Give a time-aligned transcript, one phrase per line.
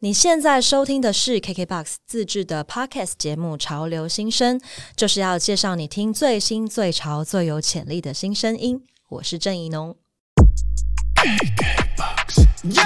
[0.00, 4.56] 你现在收听的是 KKBOX 自制的 Podcast 节目《潮流新声》，
[4.94, 8.80] 就是要介绍你听最新、最潮、最有潜力的新声音。
[9.08, 9.96] 我是郑怡农。
[12.72, 12.80] 这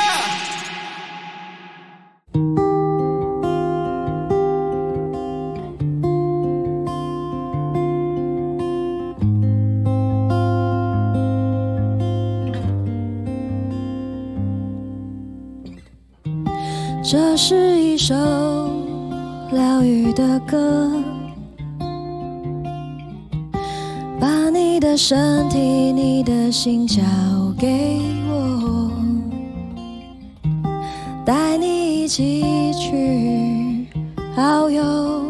[17.45, 18.15] 是一首
[19.51, 20.93] 疗愈的歌，
[24.21, 27.03] 把你的身体、你的心交
[27.59, 28.01] 给
[28.31, 28.93] 我，
[31.25, 33.89] 带你一起去
[34.37, 35.25] 遨游，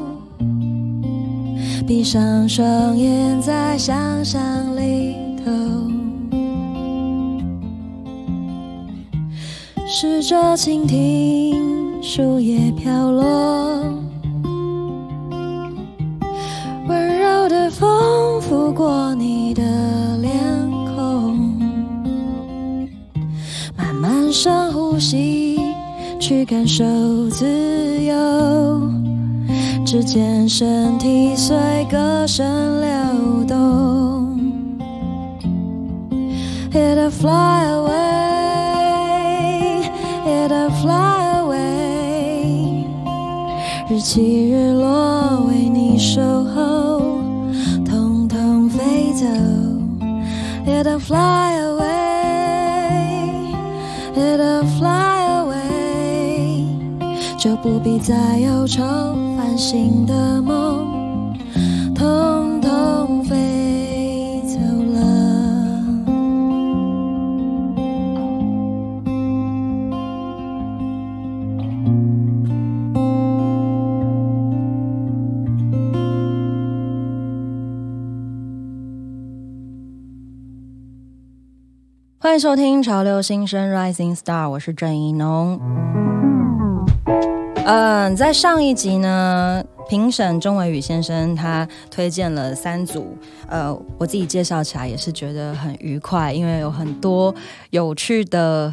[1.86, 5.50] 闭上双眼，在想象里头，
[9.86, 11.81] 试着倾听。
[12.04, 13.80] 树叶飘落，
[16.88, 19.62] 温柔的风拂过你的
[20.18, 20.34] 脸
[20.94, 21.38] 孔，
[23.76, 25.60] 慢慢深呼吸，
[26.18, 26.84] 去感受
[27.30, 28.82] 自由。
[29.86, 31.56] 只见身体随
[31.88, 34.40] 歌声流动
[36.72, 38.31] ，It fly away
[44.14, 47.00] 起日落，为你守候，
[47.82, 49.24] 统统飞走。
[50.66, 51.94] It'll fly away,
[54.14, 56.66] it'll fly away，
[57.38, 58.82] 就不必再忧愁，
[59.38, 60.91] 繁星的梦，
[82.32, 85.60] 欢迎收听《潮流新生 Rising Star》，我是郑怡农。
[87.66, 97.34] 嗯，在上一集呢，评审钟伟宇先生他推荐了三组，呃，我自己介绍起来也是觉得很愉快，因为有很多
[97.68, 98.72] 有趣的。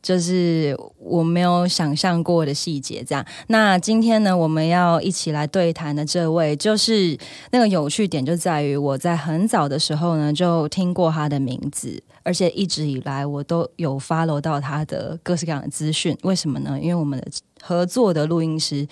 [0.00, 3.26] 就是我没有想象过的细节，这样。
[3.48, 7.18] 那今天呢，我们要一起来对谈的这位，就是
[7.50, 16.14] 那个有趣点就在于，我在很早的时候呢就听过他的名字，而且一直以来我都有 follow 到他的各式各样的资讯。
[16.24, 16.78] 为什么呢？
[16.78, 17.26] 因为我们的
[17.62, 18.86] 合作的录音师，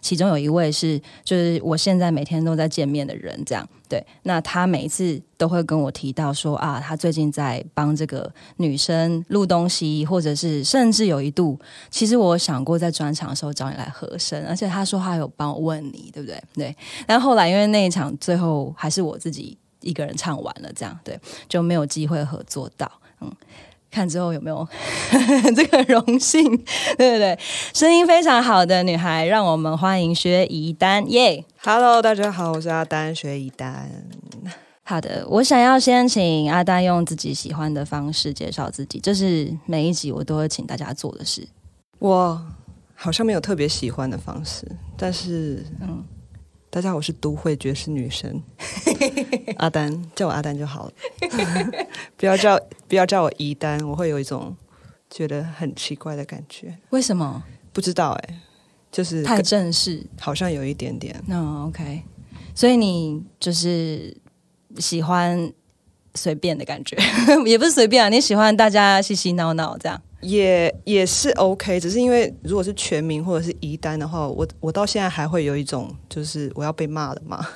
[0.00, 3.68] 其中有一位是，就是我现在每天都在见面的人，这样。
[3.88, 11.58] 对，那他每一次都会跟我提到说啊，他最近在帮这个女生录东西，或者是甚至有一度，
[11.90, 16.40] 其实我想过在专场的时候找你来和声，而且他说他有帮我问你，对不对？
[16.54, 16.76] 对。
[17.04, 22.90] 但后来因为那一场最后还是我自己一个人唱完了，这样对，就没有机会合作到。
[23.20, 23.32] 嗯，
[23.90, 24.66] 看之后有没有
[25.56, 26.44] 这个荣幸？
[26.98, 27.38] 对对对，
[27.72, 33.90] 声音非常好的女孩，让我们欢迎薛怡丹，耶！Hello，大家好，我是阿丹，薛怡丹。
[34.82, 41.48] 好的，我想要先请阿丹用自己喜欢的方式介绍自己，这是每一集我都会请大家做的事。
[41.98, 42.40] 我
[42.94, 44.64] 好像没有特别喜欢的方式，
[44.96, 46.04] 但是，嗯，
[46.76, 48.42] 大家好，我是都会爵士女神
[49.56, 50.92] 阿丹，叫我阿丹就好了，
[52.18, 54.54] 不要叫不要叫我怡丹，我会有一种
[55.08, 56.76] 觉得很奇怪的感觉。
[56.90, 57.42] 为什么？
[57.72, 58.40] 不知道哎、
[58.92, 60.06] 就是太正式。
[60.20, 61.18] 好像有一点点。
[61.26, 62.02] 那、OK，
[62.54, 64.14] 所以你就是
[64.76, 65.50] 喜欢
[66.14, 66.94] 随便的感觉，
[67.46, 70.02] 也不是随便啊，你喜欢大家嘻嘻闹闹这样。
[70.20, 77.46] 也也是 OK，只是因为如果是全名或者是移单的话，我我到现在还会有一种就是我要被骂了嘛，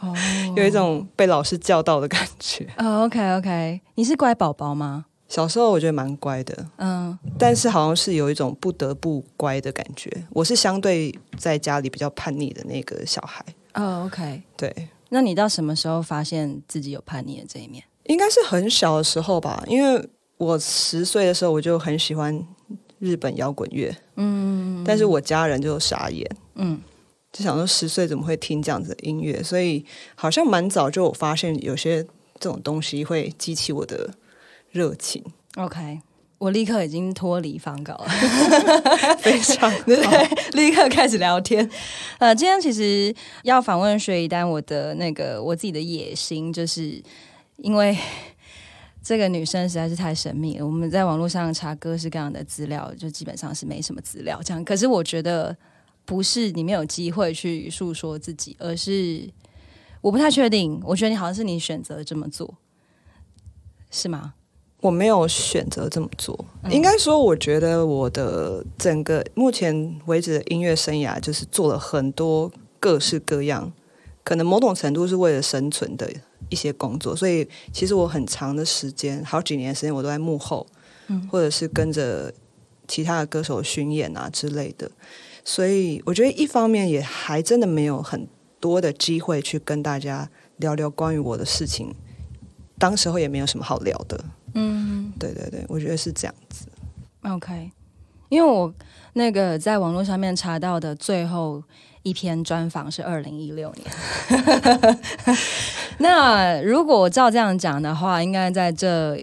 [0.00, 0.14] 哦
[0.56, 2.66] 有一种被老师叫到的感觉。
[2.78, 5.06] 哦，OK OK，你是乖宝宝吗？
[5.26, 10.08] 小时候我觉得蛮乖的，嗯，但是好像是有一种不得不乖的感觉。
[10.30, 14.72] 我是相对在家里比较叛逆的那个小孩，哦，OK，对，
[15.08, 17.82] 那你到什么时候发现自己有叛逆的这一面？
[18.04, 22.46] 应该是很小的时候吧，因为我十岁的时候我就很喜欢
[22.98, 26.80] 日本摇滚乐，嗯但是我家人就傻眼，嗯
[27.32, 29.84] 就想说十岁怎么会听这样子的音乐，所以
[30.14, 32.02] 好像蛮早就有发现有些
[32.38, 34.10] 这种东西会激起我的
[34.70, 35.24] 热情
[35.56, 36.00] ，，OK，
[36.38, 38.06] 我立刻已经脱离方稿了。
[39.18, 39.96] 非常对？
[40.52, 41.68] 立刻开始聊天。
[42.18, 47.02] 呃，今天其实要访问薛一丹，我的那个我自己的野心，就是
[47.56, 47.96] 因为
[49.04, 50.66] 这个女生实在是太神秘了。
[50.66, 54.40] 我们在网络上查各式各样的资料，就基本上是没什么资料。
[54.42, 55.54] 这样，可是我觉得
[56.06, 59.28] 不是你没有机会去诉说自己，而是
[60.00, 60.80] 我不太确定。
[60.82, 62.56] 我觉得你好像是你选择这么做，
[63.90, 64.32] 是吗？
[64.80, 72.50] 我没有选择这么做，应该说，我觉得我的整个目前为止的音乐生涯，就是做了很多
[72.80, 73.72] 各式各样，
[74.22, 76.10] 可能某种程度是为了生存的。
[76.48, 80.66] 一些工作，所以其实我很长的时间，好几年时间，我都在幕后，
[81.08, 82.32] 嗯，或者是跟着
[82.86, 84.90] 其他的歌手巡演啊之类的。
[85.44, 88.26] 所以我觉得一方面也还真的没有很
[88.60, 91.94] 多的机会去跟大家聊聊关于我的事情，
[92.78, 94.24] 当时候也没有什么好聊的。
[94.54, 96.66] 嗯，对对对，我觉得是这样子。
[97.22, 97.70] OK，
[98.28, 98.72] 因为我
[99.14, 101.62] 那个在网络上面查到的最后。
[102.04, 103.90] 一篇专访是二零一六年，
[105.98, 109.18] 那如果照这样讲的话，应该在这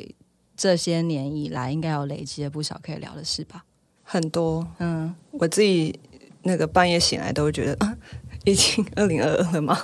[0.57, 3.63] 这些年以来，应该有累积了不少可以聊的事吧？
[4.03, 5.97] 很多，嗯，我自己
[6.41, 7.95] 那个半夜醒来都会觉得，啊，
[8.45, 9.77] 已经二零二二了吗？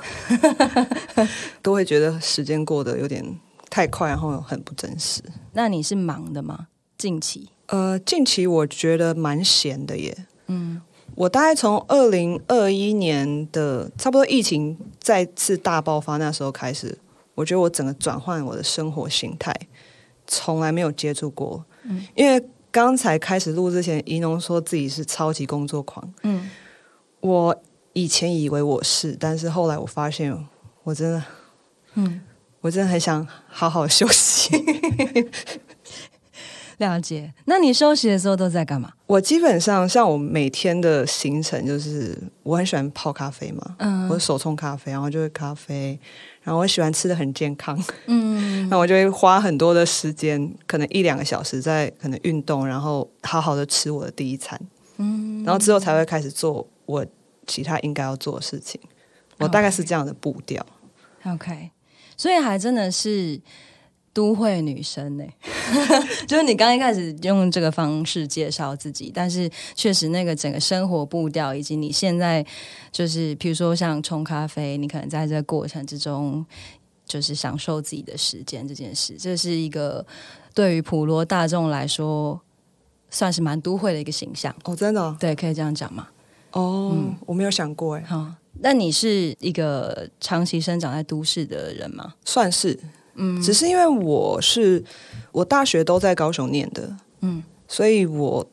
[1.62, 3.24] 都会觉得时间过得有点
[3.70, 5.22] 太快，然后很不真实。
[5.54, 6.68] 那你是忙的吗？
[6.98, 7.50] 近期？
[7.68, 10.26] 呃，近期我觉得蛮闲的耶。
[10.48, 10.82] 嗯。
[11.18, 16.96] 我大概从二零二一年的差不多疫情再次大爆发那时候开始，
[17.34, 19.52] 我觉得我整个转换我的生活形态，
[20.28, 21.66] 从来没有接触过。
[21.86, 26.08] 嗯，因为刚才开始录之前，怡农说自己是超级工作狂。
[26.22, 26.48] 嗯，
[27.22, 30.48] 我以前以为我是，但是后来我发现，
[30.84, 31.24] 我真的，
[31.96, 32.22] 嗯，
[32.62, 34.56] 我真的很想好好休息。
[36.78, 38.94] 了解，那你休息的时候都在干嘛？
[39.08, 46.00] 我基本上像我每天的行程就是，我很喜欢泡咖啡嘛，嗯，我手冲咖啡，然后就会咖啡，
[46.44, 47.76] 然后我喜欢吃的很健康，
[48.06, 54.60] 嗯， 那我就会花很多的时间，可能一两个小时在可能运动，然后好好的吃我的第一餐，
[54.98, 57.04] 嗯，然后之后才会开始做我
[57.48, 58.80] 其他应该要做的事情，
[59.40, 60.64] 我大概是这样的步调。
[61.26, 61.72] OK，
[62.16, 63.42] 所以还真的是。
[64.18, 65.24] 都会女生呢，
[66.28, 72.44] 就是你刚一开始用这个方式介绍自己，但是确实那个整个生活步调，以及你现在
[72.92, 76.44] 就是，比如说像冲咖啡，你可能在这个过程之中，
[77.06, 80.04] 就是享受自己的时间这件事，这是一个
[80.56, 82.42] 对于普罗大众来说，
[83.12, 86.08] 算是蛮都会的一个形象哦，真的，对，可以这样讲吗？
[86.54, 86.98] 哦，
[87.28, 92.16] 我没有想过哎，好，那你是一个长期生长在都市的人吗？
[92.26, 92.80] 算是。
[93.18, 94.84] 嗯，只是因为我是
[95.32, 98.48] 我大学都在高雄念的，嗯，所以我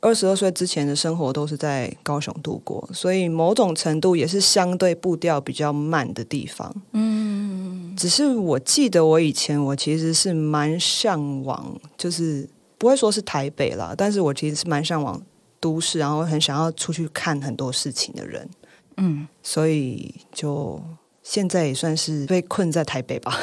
[0.00, 6.74] 二十二岁之前的生活都是在高雄度过，所以某种程度也是相对步调比较慢的地方。
[6.92, 12.48] 嗯，只是我记得我以前我其实是蛮向往，就是
[12.78, 15.20] 不会说是台北啦，但是我其实是蛮向往
[15.58, 18.48] 都市，然后很想要出去看很多事情的人。
[18.96, 20.80] 嗯，所以就。
[21.22, 23.38] 现在也算是被困在台北吧，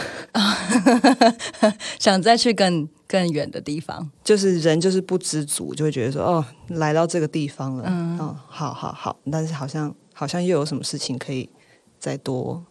[1.98, 8.18] 想再去更更远的地方，就是人就是不知足，就会觉得说哦，来到这个地方了，嗯，
[8.48, 11.50] 好好好，但是好像好像又有什么事情可以
[11.98, 12.62] 再多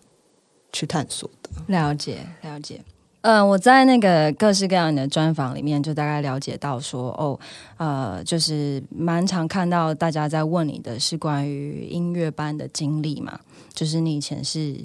[0.75, 1.51] 去探索的。
[1.69, 2.85] 了解了解，
[3.23, 7.41] 嗯，我在那个各式各样的专访里面，就大概了解到说，哦，
[7.79, 13.41] 呃，就是蛮常看到大家在问你的是关于音乐班的经历嘛，
[13.73, 14.77] 就是你以前是。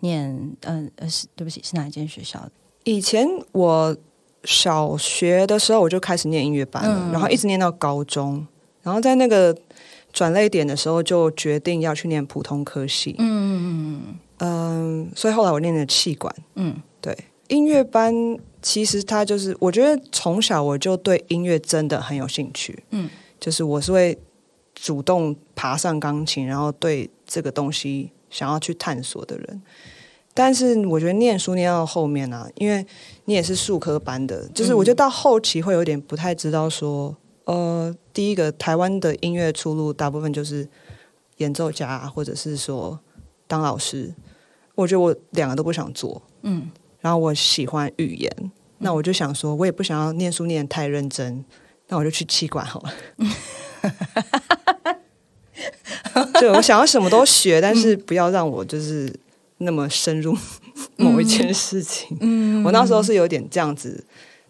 [0.00, 2.48] 念嗯呃是对不起是哪一间学校？
[2.84, 3.96] 以前我
[4.44, 8.46] 小学的时候我就开始念音乐班了，然后一直念到高中，
[8.82, 9.56] 然后在那个
[10.12, 13.14] 转类点的时候就决定要去念普通科系。
[13.18, 16.34] 嗯嗯嗯嗯，所以后来我念的气管。
[16.54, 17.16] 嗯，对，
[17.48, 18.14] 音乐班
[18.62, 22.82] 其实它就是我觉得从小我就对音乐真的很有兴趣。
[22.90, 24.18] 嗯，就是我是会
[24.74, 29.62] 主动爬上钢琴，然后对这个东西想要去探索的人。
[30.32, 32.86] 但是我觉得念书念到后面啊，因为
[33.24, 40.66] 你也是数科班的，就是我觉得到后期会有点不太知道说，呃，第一个台湾的音乐出路大部分就是
[41.38, 42.98] 演奏家或者是说
[43.48, 44.14] 当老师，
[44.76, 46.70] 我觉得我两个都不想做，嗯，
[47.00, 51.44] 然后我喜欢语言，那我就想说，我也不想要念书念太认真，
[51.88, 52.92] 那我就去气管好了，
[56.40, 59.12] 对，我想要什么都学，但是不要让我就是。
[59.62, 60.34] 那么深入
[60.96, 64.02] 某一件事情，嗯，我那时候是有点这样子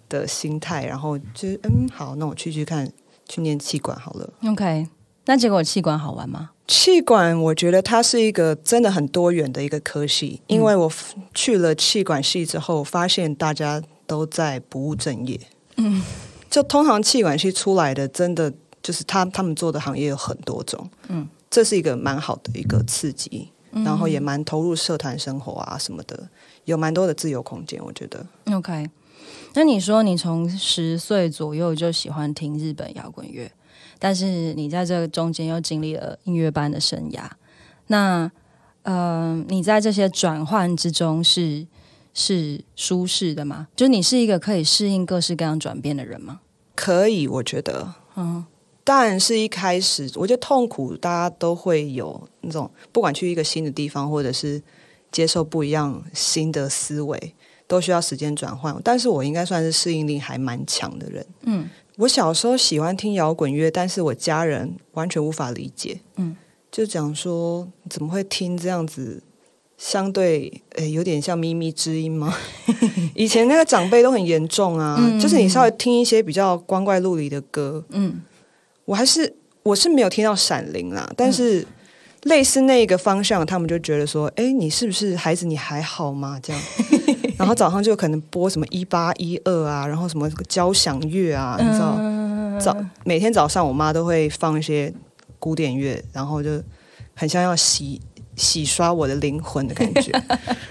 [0.08, 2.88] 的心态，然后就嗯，好，那我去去看，
[3.28, 4.32] 去念气管好了。
[4.46, 4.86] OK，
[5.24, 6.50] 那结果气管好玩吗？
[6.68, 10.88] 气管我觉得它是一个真的很多元的一个科系，因为我
[11.34, 15.40] 去了气管系之后，发现大家都在不务正业。
[15.74, 16.00] 嗯，
[16.48, 18.52] 就通常气管系出来的，真的
[18.82, 20.88] 就是他他们做的行业有很多种。
[21.08, 26.28] 嗯，这是一个蛮好的一个刺激，然后也蛮投入社团生活啊什么的，
[26.64, 27.82] 有蛮多的自由空间。
[27.84, 28.26] 我觉得。
[28.52, 28.88] OK，
[29.54, 33.50] 那你说你从十岁左右就喜欢听日本摇滚乐，
[33.98, 37.24] 但是你在这个中间又经历了音乐班的生涯，
[37.88, 38.30] 那
[38.82, 41.66] 呃，你在这些转换之中是？
[42.12, 43.68] 是舒适的吗？
[43.76, 46.40] 就你是一个可以适应各式各样转变的人吗？
[46.74, 48.44] 可以，我觉得，嗯，
[48.92, 54.60] 但是一开始我觉得痛苦，大家都会有那种，不管去一个新的地方，或者是
[55.12, 57.32] 接受不一样新的思维，
[57.68, 58.76] 都需要时间转换。
[58.82, 61.24] 但是我应该算是适应力还蛮强的人。
[61.42, 66.00] 嗯，我小时候喜欢听摇滚乐，但是我家人完全无法理解。
[66.16, 66.34] 嗯，
[66.72, 69.22] 就讲说怎么会听这样子。
[69.78, 72.36] 相对诶，有点像咪咪之音吗？
[73.14, 78.20] 以前那个长辈都很严重啊，就是你稍微听一些比较光怪陆离的歌，嗯，
[78.90, 79.32] 我还是
[79.62, 81.64] 我是没有听到闪灵啦，但是
[82.24, 85.46] 类似那个方向，他们就觉得说，哎，你是不是孩子？
[85.46, 86.40] 你还好吗？
[86.42, 86.60] 这样，
[87.38, 91.96] 然后早上就可能播什么一八一二啊，然后什么交响乐啊，你知道，
[92.58, 94.92] 早每天早上我妈都会放一些
[95.38, 96.60] 古典乐，然后就
[97.14, 98.00] 很像要洗。
[98.36, 100.10] 洗刷我的灵魂的感觉，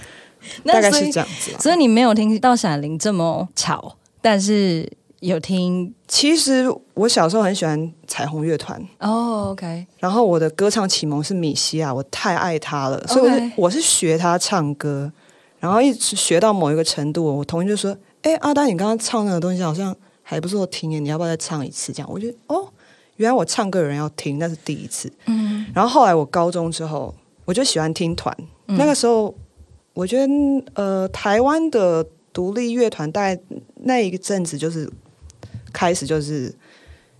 [0.65, 1.51] 大概是这样子。
[1.59, 5.93] 所以你没有听到闪灵这么吵，但是有听。
[6.07, 9.85] 其实我小时候很喜欢彩虹乐团哦，OK。
[9.99, 15.11] 然后我的歌唱启蒙是米西亚，我太爱他了，所以我是我是学他唱歌，
[15.59, 22.67] 然后一直学到某一个程度，我同学就说：“哎，阿丹，你刚刚唱那个东西好像还不错听耶，你要不要再唱一次？”这样，我觉得哦，
[23.17, 25.11] 原来我唱歌有人要听，那是第一次。
[25.25, 25.65] 嗯。
[25.73, 27.13] 然后后来我高中之后。
[27.45, 28.31] 我就喜欢听团，
[28.67, 29.33] 那个时候
[29.95, 30.31] 我觉得
[30.75, 33.41] 呃，台湾的独立乐团大概
[33.85, 34.87] 那一阵子就是
[35.73, 36.53] 开始就是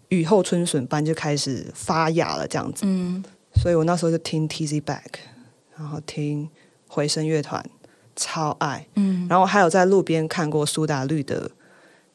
[0.10, 3.24] 雨后春笋般就开始发芽了这样子，嗯，
[3.56, 5.20] 所以我那时候就听 T Z Back，
[5.78, 6.50] 然后听
[6.88, 7.64] 回声乐团，
[8.16, 11.52] 超爱，嗯，然后还有在路边看过苏打绿的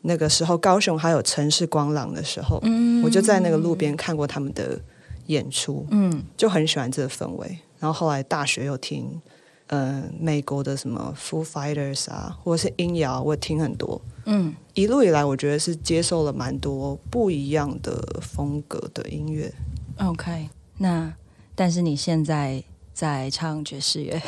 [0.03, 4.79] 那个时候，高雄还有城市光廊的时候，嗯，我就在那个路边看过他们的
[5.27, 7.59] 演出，嗯，就很喜欢这个氛围。
[7.79, 9.21] 然后后来大学又听，
[9.69, 14.01] 嗯，美国的什么 Foo Fighters 啊，或者是音摇，我听很多。
[14.27, 19.53] 嗯，一路以来，我觉得是接受了蛮多不一样的风格的音乐。
[19.99, 21.13] OK，那
[21.55, 24.21] 但是你现在在唱爵士乐，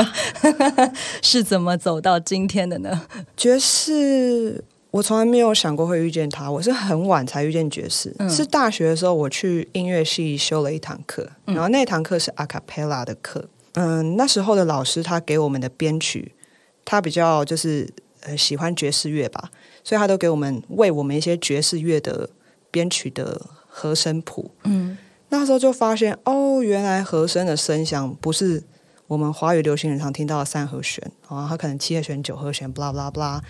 [1.22, 3.06] 是怎么走到今天的呢？
[3.36, 4.64] 爵士。
[4.90, 8.14] 我从来没有想过会遇见他，我是很晚才遇见爵士。
[8.28, 13.48] 是大学的时候，我去音乐系修了一堂课，然后那堂课是阿卡贝拉的课。
[13.74, 16.34] 嗯，那时候的老师他给我们的编曲，
[16.84, 17.88] 他比较就是
[18.20, 19.50] 呃喜欢爵士乐吧，
[19.82, 22.28] 所以他都给我们为我们一些爵士乐的
[22.70, 24.50] 编曲的和声谱。
[24.64, 24.96] 嗯，
[25.30, 28.62] 那时候就发现哦，原来和声的声响不是
[29.06, 33.40] 我们华语流行人常听到的三和弦啊，他可能七和弦、九和弦，blah blah blah。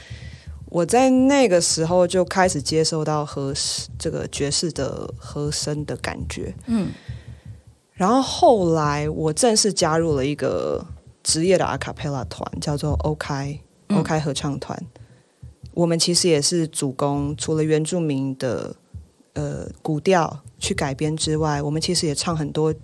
[0.66, 3.52] 我在那个时候就开始接受到和
[3.98, 6.88] 这个爵士的和声的感觉，嗯，
[8.02, 10.84] 然后后来我正式加入了一个
[11.22, 14.76] 职业的阿卡贝拉团，叫做 OK OK 合唱团。
[15.72, 18.74] 我们其实也是主攻，除了原住民的
[19.34, 22.74] 呃古调去改编之外，我们其实也唱很多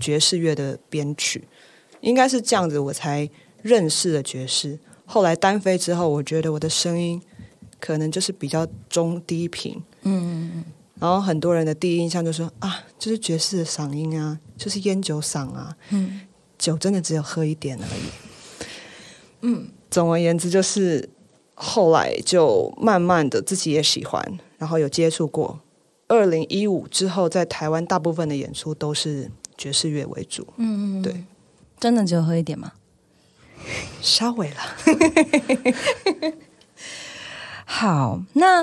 [0.00, 1.46] 爵士乐的编曲。
[2.00, 3.28] 应该是这样子，我才
[3.60, 4.78] 认识了爵士。
[5.04, 7.20] 后来单飞之后，我觉得我的声音。
[7.78, 10.64] 可能就是比较中低频，嗯嗯嗯，
[11.02, 16.20] 然后很多人的第一印象就说啊，就是爵士的嗓音啊，就是烟酒嗓啊，嗯，
[16.56, 18.66] 酒真的只有喝一点而已，
[19.40, 21.10] 嗯，总而言之就是
[21.54, 25.58] 后来就慢慢的自己也喜欢，然后有接触过。
[26.06, 29.28] 二零一五之后，在台湾大部分的演出都是
[29.58, 31.24] 爵士乐为主，嗯嗯，对，
[31.80, 32.74] 真的只有喝一点吗？
[34.00, 34.56] 稍微了。
[37.66, 38.62] 好，那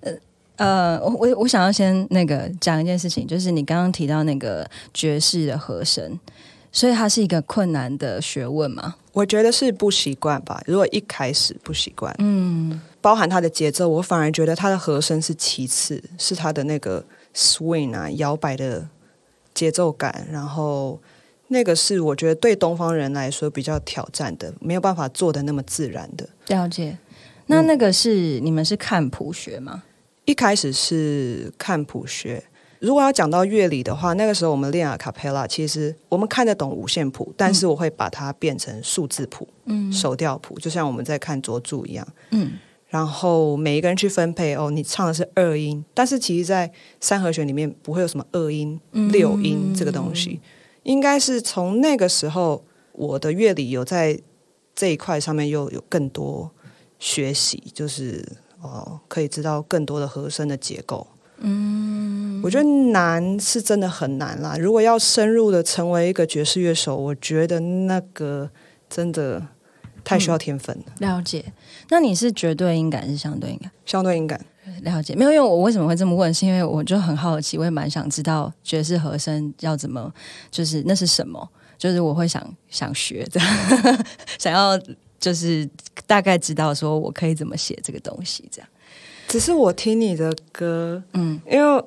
[0.00, 0.12] 呃
[0.60, 6.20] 呃，我我我想要先那个讲一件事情，就是你刚刚提到那个爵士的和声，
[6.70, 8.96] 所以它是一个困难的学问吗？
[9.14, 10.62] 我觉得是不习惯吧。
[10.66, 17.02] 如果一开始不习惯，嗯，包含它的节奏，我反而觉得它的和声是其次，是它的那个
[17.34, 18.86] swing 啊，摇摆的
[19.54, 21.00] 节奏感，然后
[21.48, 26.98] 那个是我觉得对东方人来说比较挑战的，没有办法做的那么自然的了解。
[27.46, 29.84] 那那个是你们是看谱学吗？
[30.30, 32.40] 一开始是看谱学。
[32.78, 42.52] 如果要讲到乐理的话，那个时候我们练阿卡贝拉，其实我们看得懂五线谱，但是我会把它变成数字谱，嗯，手调谱，就像我们在看卓著一样，嗯。
[42.86, 46.70] 然后每一个人去分配哦，你唱的是二音，但是其实，在
[47.00, 50.40] 三和弦里面不会有什么二音、六音这个东西，
[50.84, 54.20] 应该是从那个时候，我的乐理有在
[54.76, 56.50] 这一块上面又有更多
[57.00, 58.24] 学习，就是
[58.60, 61.06] 哦，可以知道更多的和声的结构。
[61.38, 64.56] 嗯，我觉得难是真的很难啦。
[64.58, 68.50] 如果要深入的成为一个爵士乐手，我觉得那个
[68.88, 69.46] 真的。
[70.02, 70.84] 太需要天分了。
[71.00, 71.52] 了解，
[71.90, 73.70] 那你是绝对音感是相对音感？
[73.84, 74.40] 相对音感，
[74.80, 75.14] 了解。
[75.14, 76.32] 没有，因为我为什么会这么问？
[76.32, 80.10] 是因为我就很好奇，我也蛮想知道爵士和声要怎么，
[80.50, 81.46] 就是那是什么？
[81.76, 83.38] 就是我会想想学的，
[84.38, 84.80] 想要
[85.20, 85.68] 就是
[86.06, 88.48] 大概知道说我可以怎么写这个东西。
[88.50, 88.68] 这样，
[89.28, 91.84] 只是我听你的歌，嗯，因为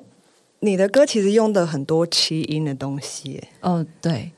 [0.60, 3.42] 你的歌其实用的很多七音的东西。
[3.60, 4.32] 哦，对，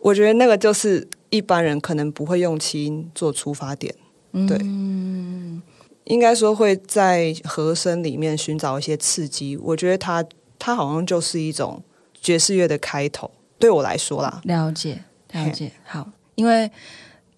[0.00, 1.06] 我觉得那个就是。
[1.30, 3.94] 一般人可能不会用七音做出发点，
[4.32, 5.60] 对，嗯
[6.04, 9.54] 应该说会在和声里面寻找一些刺激。
[9.58, 10.24] 我觉得它
[10.58, 11.82] 它好像就是一种
[12.18, 14.40] 爵士乐的开头，对我来说啦。
[14.44, 16.70] 了解，了解，好，因为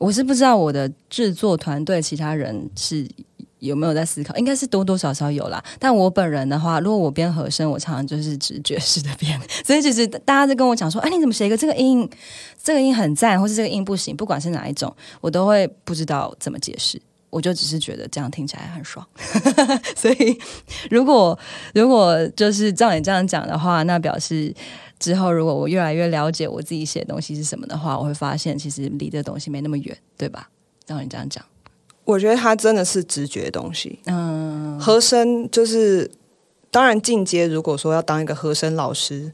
[0.00, 3.07] 我是不知道我的制作团队其他人是。
[3.61, 4.35] 有没有在思考？
[4.37, 5.62] 应该是多多少少有啦。
[5.78, 9.38] 但我本人的话，如果我编和声，我常常就是直觉式的编。
[9.62, 12.09] 所以其实大家在跟我讲说：“哎，你怎么写一个这个音？
[12.64, 16.99] 这个音很赞，或是这个音不行？”不管是哪一种，我都会不知道怎么解释。
[17.28, 19.07] 我就只是觉得这样听起来很爽。
[19.95, 20.40] 所 以
[20.90, 21.38] 如果
[21.75, 24.54] 如果就是照你这样讲的话，那表示
[25.00, 30.49] 之后如果我越来越了解我自己写的东西是什么的话，我会发现其实离这东西没那么远，对吧？
[30.87, 31.45] 照你这样讲。
[32.04, 33.99] 我觉得它真的是直觉的东西。
[34.07, 36.11] 嗯，和声就是
[36.71, 37.47] 当然进阶。
[37.47, 39.33] 如果说要当一个和声老师，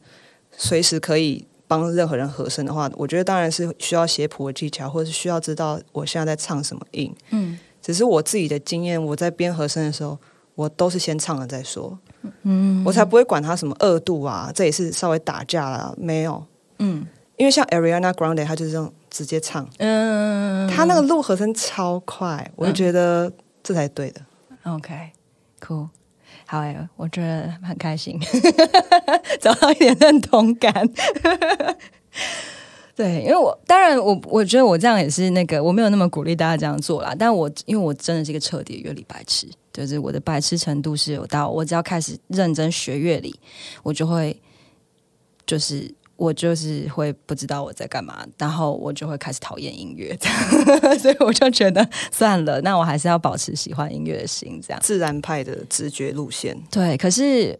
[0.56, 7.12] 随时可以帮任何人和声的话，我觉得当然是需要写谱的技巧，或者是需要知道我现在在唱什么音。
[7.30, 10.18] 嗯，只是我自己的经验，我在编和声的时候，
[10.56, 11.96] 我都是先唱了再说。
[12.42, 15.94] 嗯，我才不会管他什么二度啊，这也是稍微打架了。
[15.96, 16.44] 没有，
[16.80, 18.92] 嗯，因为像 Ariana Grande，他就是这种。
[19.08, 24.20] 直接唱，嗯，他那个录和声超快，我就觉得这才对的。
[24.64, 25.88] OK，cool，
[26.46, 28.20] 好哎，我觉得很开心，
[29.40, 30.86] 找到一点认同感。
[32.94, 37.14] 对，因为我当然我我觉得我这样也是那个，我没有那么鼓励大家这样做啦。
[37.18, 43.38] 但我因为我真的是一个彻底乐理白痴，就是我的白痴程度是有到，我只要开始认真学乐理，
[43.82, 44.40] 我就会
[45.44, 45.94] 就是。
[46.18, 50.16] 我就是会不知道我在干嘛，然后我就会开始讨厌音乐，
[50.98, 56.56] 所以我就觉得算了，那我还是要保持喜欢音乐的心，这样自然派的直觉路线。
[56.70, 57.58] 对，可是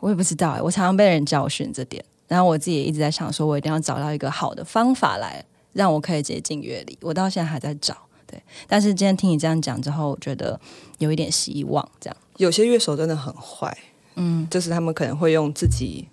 [0.00, 6.98] 我也不知道，我常常被人教训这点，然后我自己也一直在想，说我一定要找到一个好的方法来让我可以接近乐理。
[7.00, 7.96] 我到现在还在找，
[8.32, 10.58] 对，但是今天听你这样讲之后，我觉得
[10.98, 11.86] 有一点希望。
[12.00, 13.76] 这样，有些乐手真的很坏，
[14.16, 16.08] 嗯，就是他们可能会用自己。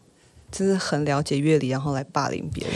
[0.52, 2.76] 就是很了解乐理，然后来霸凌别人。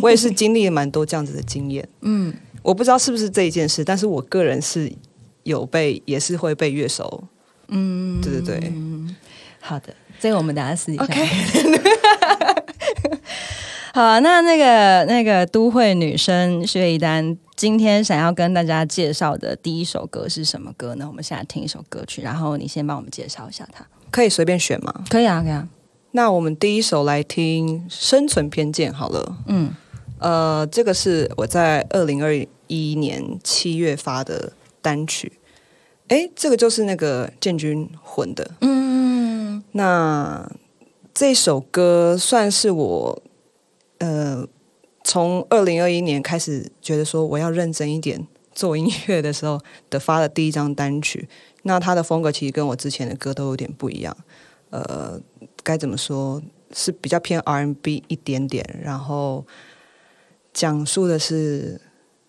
[0.00, 1.86] 我也是经历了蛮多这样子的经验。
[2.00, 4.90] 嗯，我不知道是不是这一件事，但是我个人是
[5.42, 7.24] 有被，也是会被乐手。
[7.68, 8.72] 嗯，对对对。
[9.60, 11.04] 好的，这个我们等下试一下。
[13.92, 21.04] 好，那那个那个都会女生薛一丹今天想要跟大家介绍的第一首歌是什么歌呢？
[21.06, 23.86] 我们现在听一首歌曲，然后你先帮我们介绍一下它。
[24.10, 25.04] 可以随便选吗？
[25.10, 25.68] 可以啊，可以啊。
[26.12, 29.36] 那我们第一首来听《生存偏见》好了。
[29.44, 29.74] 嗯，
[30.20, 32.34] 呃，这个是我在二零二
[32.66, 35.30] 一年七月发的单曲。
[36.08, 38.52] 哎，这个就是那个建军混的。
[38.62, 40.50] 嗯，那
[41.12, 43.22] 这首歌算是我
[43.98, 44.46] 呃
[45.10, 51.28] 从二零二一年开始觉得说我要认真一点做音乐的时候的发的第一张单曲。
[51.62, 54.16] 那他的风格其实跟我之前的歌都有点不一样。
[54.70, 55.20] 呃。
[55.62, 56.42] 该怎么说
[56.72, 59.44] 是比较偏 R&B 一点点，然后
[60.54, 61.78] 讲述的是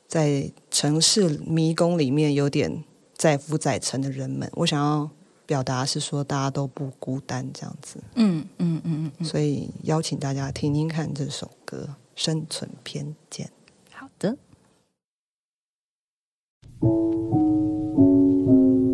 [0.05, 2.83] 在城市迷宫里面有点
[3.15, 4.51] 载浮载沉的人们。
[4.53, 5.09] 我想要
[5.45, 8.03] 表达是说大家都不孤单这样子。
[8.15, 13.47] 嗯嗯嗯嗯，所以邀请大家听听看这首歌《生存偏见》。
[13.91, 14.37] 好的。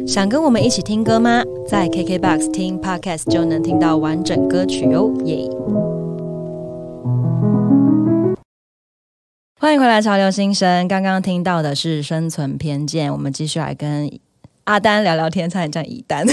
[0.07, 1.43] 想跟我们一起听歌吗？
[1.67, 5.47] 在 KKBOX 听 Podcast 就能听到完整歌曲哦，耶！
[9.59, 10.87] 欢迎回来，潮流新生。
[10.87, 14.09] 刚刚听到的是《生存偏见》，我们继续来跟
[14.63, 16.25] 阿丹聊聊天，差点叫乙丹。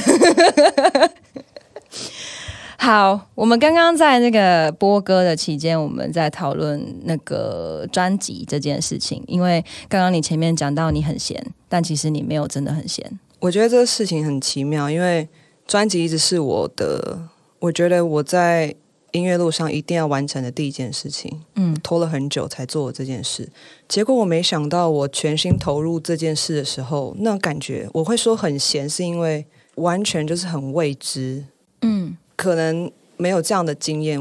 [2.84, 9.24] 好，我们刚刚在那个播歌的期间，我们在讨论那个专辑这件事情。
[9.26, 13.18] 因为刚刚你前面讲到你很闲，但其实你没有真的很闲。
[13.40, 15.26] 我觉得这个事情很奇妙，因为
[15.66, 17.26] 专辑一直是我的，
[17.58, 18.74] 我觉得我在
[19.12, 21.40] 音乐路上一定要完成的第一件事情。
[21.54, 23.48] 嗯，拖了很久才做这件事，
[23.88, 31.44] 结果我没想到，我全心投入这件事的时候，那感觉我会说很闲，是因为完全就是很未知。
[31.80, 34.18] 嗯，可能没有这样的经验，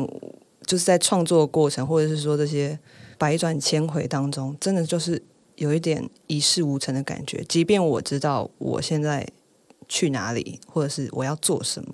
[0.65, 2.78] 就是在创作过程，或者是说这些
[3.17, 5.21] 百转千回当中，真的就是
[5.56, 7.43] 有一点一事无成的感觉。
[7.47, 9.28] 即便我知道我现在
[9.88, 11.93] 去哪里，或者是我要做什么，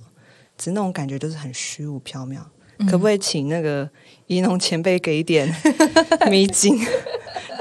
[0.58, 2.40] 只是那种感觉就是很虚无缥缈。
[2.88, 3.90] 可不可以请那个
[4.28, 5.54] 怡农前辈给一点
[6.30, 6.80] 迷津，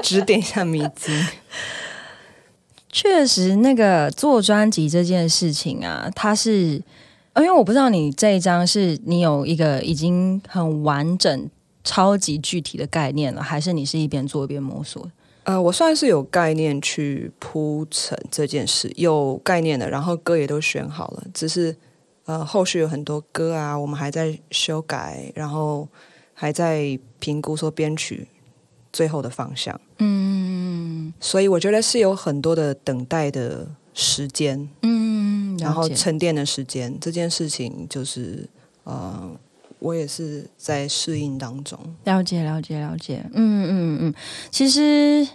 [0.01, 1.13] 指点一下迷津？
[2.89, 6.81] 确实，那个做专辑这件事情啊，它是，
[7.41, 11.49] 因为我不知道你这一张是你有一个已经很完整、
[11.83, 15.09] 超级具体的概念了，还是你是一边做一边摸索？
[15.43, 21.75] 呃，我算是有概念去铺陈这件事，有概念的，然后歌也都选好了，只是。
[22.25, 25.87] 呃，后续有很多歌啊，我们还在修改，然后
[26.35, 28.27] 还在评估说编曲
[28.93, 29.81] 最后的方向。
[29.97, 38.47] 嗯，所以我觉得是有很多的等待的时间，嗯，然后沉淀的时间，这件事情就是
[38.83, 39.29] 呃，
[39.79, 41.79] 我也是在适应当中。
[42.03, 43.23] 了解，了解，了解。
[43.33, 44.13] 嗯嗯嗯，
[44.51, 45.27] 其实。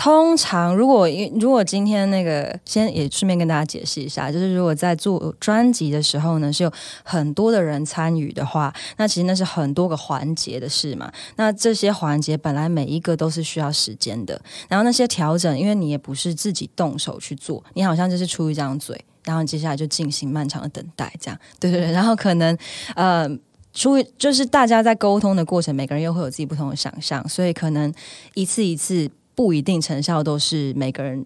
[0.00, 1.08] 通常，如果
[1.40, 11.10] 如果今天那个，先也顺便跟大家解释一下，就是如果在做专辑的时候呢，是有很多的人参与的话，那其实那是很多个环节的事嘛。
[11.34, 21.92] 那这些环节本来每一个都是需要时间的，然后那些调整，因为你也不是自己动手去做，你好像就是出一张嘴，然后接下来就进行漫长的等待，这样，对对对。
[21.92, 22.56] 然后可能
[22.94, 23.28] 呃，
[23.72, 27.92] 出就是大家在沟通的过程，每个人又会有自己不同的想象，所以可能
[28.34, 29.10] 一次一次。
[29.38, 31.24] 不一定成效都是每个人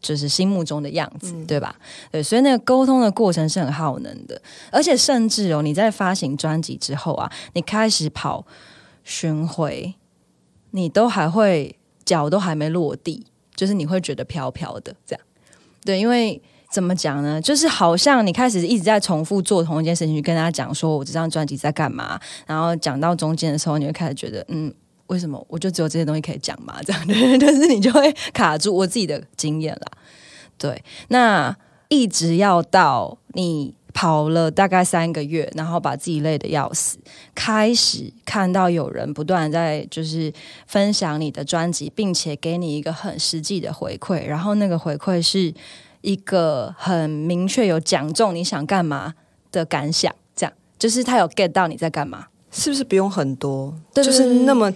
[0.00, 1.74] 就是心目中的样子，对吧？
[2.12, 8.46] 对，所以那个沟通的过程是很耗能的，而且甚至哦，你在发行专辑之后啊，你开始跑
[9.02, 9.92] 巡回，
[10.70, 15.24] 你都还会脚都还没落地，就是你会觉得飘飘的这样。
[15.84, 16.40] 对，因为
[16.72, 17.40] 怎么讲呢？
[17.40, 24.74] 就是好像你开始一直在重复做同一件事情，去跟大家讲说我这张专辑在干嘛，然后讲到中间的时候，你会开始觉得嗯。
[25.08, 26.80] 为什么我就只有这些东西可以讲嘛？
[26.86, 27.02] 这样，
[27.38, 29.86] 但是你就会卡住我自己的经验啦。
[30.56, 31.54] 对，那
[31.88, 36.96] 一直要到你跑了大概三个月，然后把自己累得要死，
[37.34, 40.32] 开始看到有人不断在就是
[40.66, 45.52] 分享你的专辑，并且给你一个很实际的回馈，然后那个回馈是
[46.02, 49.14] 一个很明确有讲中你想干嘛
[49.50, 54.72] 的感想，这样就是他有 get 到你在干嘛，是不是不用很多，就是那么。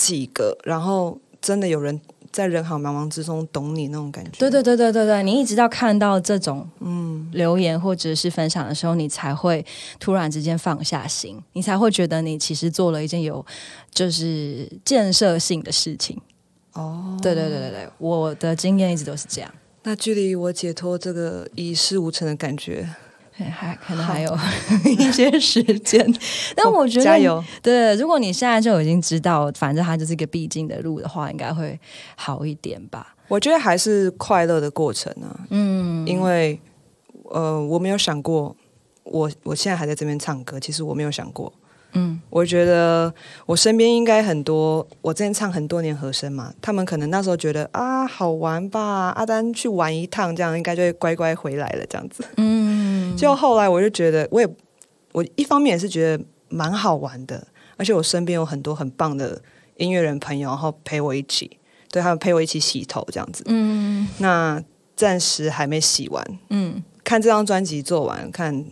[0.00, 2.00] 几个，然后真的有人
[2.30, 4.30] 在人海茫茫之中懂你那种感觉。
[4.38, 9.66] 对对对对对对，你一直到看到这种嗯留言或者是分享的时候，你才会
[9.98, 13.44] 突然之间放下心，你才会觉得你其实做了一件有
[13.92, 16.16] 就是建设性的事情。
[16.74, 19.50] 哦，对对对对对，我的经验一直都是这样。
[19.82, 22.88] 那距离我解脱这个一事无成的感觉。
[23.52, 24.36] 还可能还有
[24.84, 26.04] 一些时间，
[26.56, 27.40] 但我觉得加油。
[27.62, 31.78] 对，如果你现在就已经知道，反正它就是一个必经的路的话，应该会
[32.16, 33.14] 好一点吧？
[33.28, 35.46] 我觉得还是快乐的过程啊。
[35.50, 36.60] 嗯，因为
[37.30, 38.56] 呃，我没有想过，
[39.04, 41.52] 我我现在还在这边唱歌，其实我没有想过。
[41.92, 43.12] 嗯，我觉得
[43.46, 52.22] 我身边应该很多，我之前唱很多年和声嘛，他们可能那时候觉得啊好玩吧，阿丹去玩一趟，这样应该就会乖乖回来了，这样子。
[52.36, 54.46] 嗯，就后来我就觉得，我也
[55.12, 57.46] 我一方面也是觉得蛮好玩的，
[57.78, 59.40] 而且我身边有很多很棒的
[59.78, 61.58] 音乐人朋友，然后陪我一起，
[61.90, 63.42] 对他们陪我一起洗头这样子。
[63.46, 64.62] 嗯，那
[64.94, 66.38] 暂时还没洗完。
[66.50, 68.66] 嗯，看这张专辑做完看。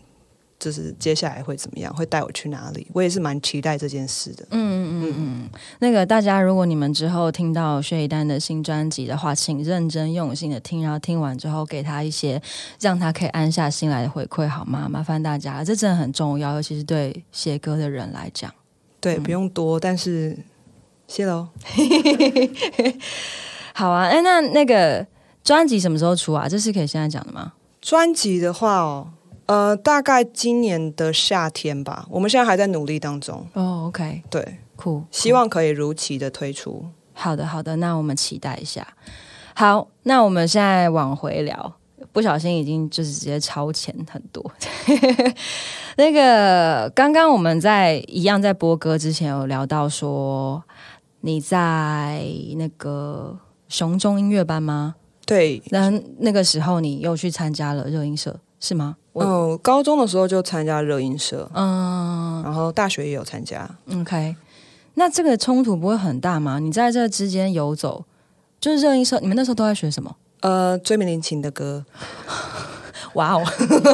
[0.66, 1.94] 就是接下来会怎么样？
[1.94, 2.88] 会带我去哪里？
[2.92, 4.44] 我也是蛮期待这件事的。
[4.50, 5.50] 嗯嗯嗯嗯。
[5.78, 12.42] 那个大家，如果你们之后听到薛一丹的新专辑的话，请认真用心的听，然后听完之后给他一些
[12.80, 14.88] 让他可以安下心来的回馈，好吗？
[14.90, 18.52] 麻烦大家，这真的很重要，尤其是对写歌的人来讲。
[18.98, 20.36] 对，不用多，但是
[21.06, 21.46] 谢喽。
[23.72, 25.06] 好啊，哎，那那个
[25.44, 26.48] 专辑什么时候出啊？
[26.48, 27.52] 这是可以现在讲的吗？
[27.80, 29.12] 专辑的话哦。
[29.46, 33.46] 呃，大概今年的夏天吧，我们现在还在努力当中。
[33.52, 36.84] 哦，OK，对，酷，希望可以如期的推出。
[37.12, 38.86] 好的，好的，那我们期待一下。
[39.54, 41.74] 好，那我们现在往回聊，
[42.12, 44.44] 不小心已经就是直接超前很多。
[45.96, 50.62] 那个刚刚我们在一样在播歌之前有聊到说，
[51.20, 52.22] 你在
[52.56, 54.96] 那个熊中音乐班吗？
[55.24, 58.96] 对，那那个时候你又去参加了热音社，是吗？
[59.24, 63.68] 嗯，高中的时候就参加热音社，嗯然后大学也有参加。
[64.00, 64.36] ，OK。
[64.94, 66.58] 那这个冲突不会很大吗？
[66.58, 68.04] 你在这之间游走，
[68.60, 70.16] 就是热音社，你们那时候都在学什么？
[70.40, 71.84] 呃，追名林琴的歌，
[73.14, 73.42] 哇哦，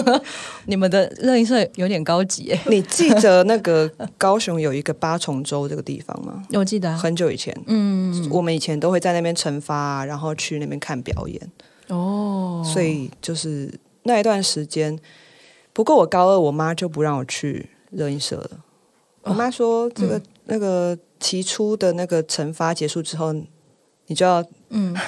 [0.66, 2.60] 你们的热音社有点高级耶！
[2.66, 6.42] 你记得那个高雄有一个八重洲这个地方吗？
[6.54, 11.40] 我记得啊，很久以前，嗯，我们以前都会在那边惩罚，然后去那边看表演，
[11.88, 13.72] 哦，所以就是
[14.04, 14.98] 那一段时间。
[15.72, 18.50] 不过我高二，我妈就不让我去热音社了。
[19.22, 24.94] 我妈说，这个、那个期初的那个惩罚结束之后，你就要嗯。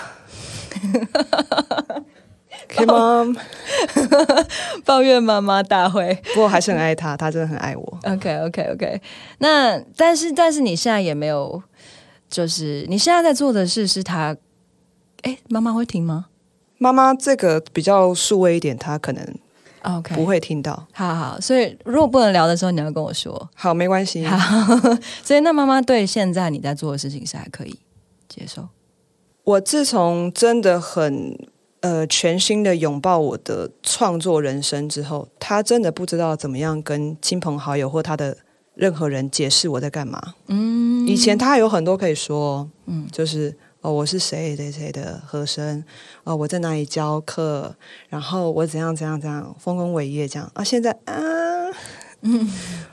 [4.85, 6.13] 抱怨妈妈大会。
[6.35, 7.99] 不过还是很爱她，她真的很爱我。
[8.05, 9.01] OK OK OK，
[9.39, 11.63] 那但是但是你现在也没有，
[12.29, 14.37] 就是你现在在做的事是他，
[15.23, 16.27] 哎，妈妈会听吗
[16.85, 19.27] 妈妈这个比较数位一点，她可能
[19.81, 20.87] ？OK，不，会听到。
[20.93, 23.49] 好好，所以如果不能聊的时候，你要跟我说。
[23.55, 24.23] 好，没关系。
[24.27, 24.37] 好，
[25.25, 27.79] 所以那妈妈对现在你在做的事情是还可以
[28.29, 28.69] 接受。
[29.45, 31.39] 我自从真的很
[31.81, 38.37] 呃全新的拥抱我的创作人生之后，他真的不知道怎么样跟亲朋好友或他的
[38.75, 40.35] 任何人解释我在干嘛。
[40.49, 45.85] 嗯，以前他有很多可以说，嗯嗯，就是哦我是谁谁谁的和声，
[46.25, 47.75] 哦我在哪里教课，
[48.09, 50.65] 然后我怎样怎样怎样丰功伟业这样啊。
[50.65, 51.13] 现在啊，
[52.23, 52.51] 嗯，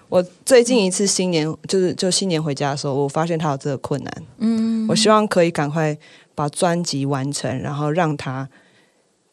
[0.10, 4.14] 我最近一次新年就是就新年回家的时候，我发现他有这个困难。
[4.40, 5.98] 嗯我希望可以赶快
[6.36, 8.50] 把专辑完成，然后让他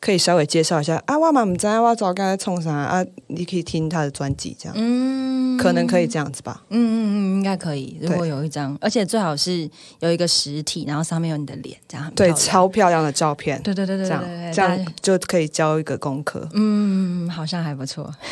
[0.00, 6.62] 可以稍微介绍一下啊，我嘛不知道我早该冲啥啊，你可以听他的专辑，这样、嗯可能可以这样子吧。
[6.68, 7.98] 嗯嗯嗯，应该可以。
[8.00, 16.48] 如果有一张，而且最好是有一个实体，然后上面有你的脸，这样对，超漂亮的照片，对对对对这样这样就可以交一个功课。
[16.52, 18.14] 嗯，好像还不错。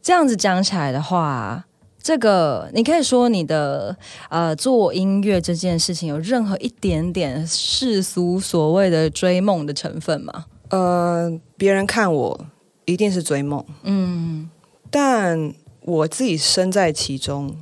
[0.00, 1.66] 这样子讲起来的话，
[2.06, 3.96] 这个你可以说你的
[4.30, 10.44] 呃做音乐这件事情有任何一点点世俗所谓的追梦的成分吗？
[10.68, 12.46] 呃，别人看我
[12.84, 14.48] 一定是追梦，嗯
[14.88, 17.52] 但我自己身在其中，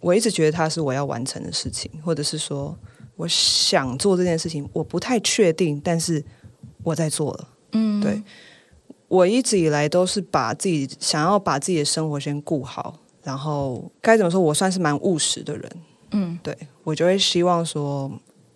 [0.00, 2.76] 我一直觉得它是我要完成的事情，或者是说
[3.16, 6.22] 我想做这件事情，我不太确定，但是
[6.82, 7.48] 我在做了。
[7.72, 8.22] 嗯，对
[9.08, 15.70] 我一直以来都是把自己想要把自己的生活先顾好，然后该怎么说，我算是蛮务实的人。
[16.12, 18.08] 嗯对我就会希望说，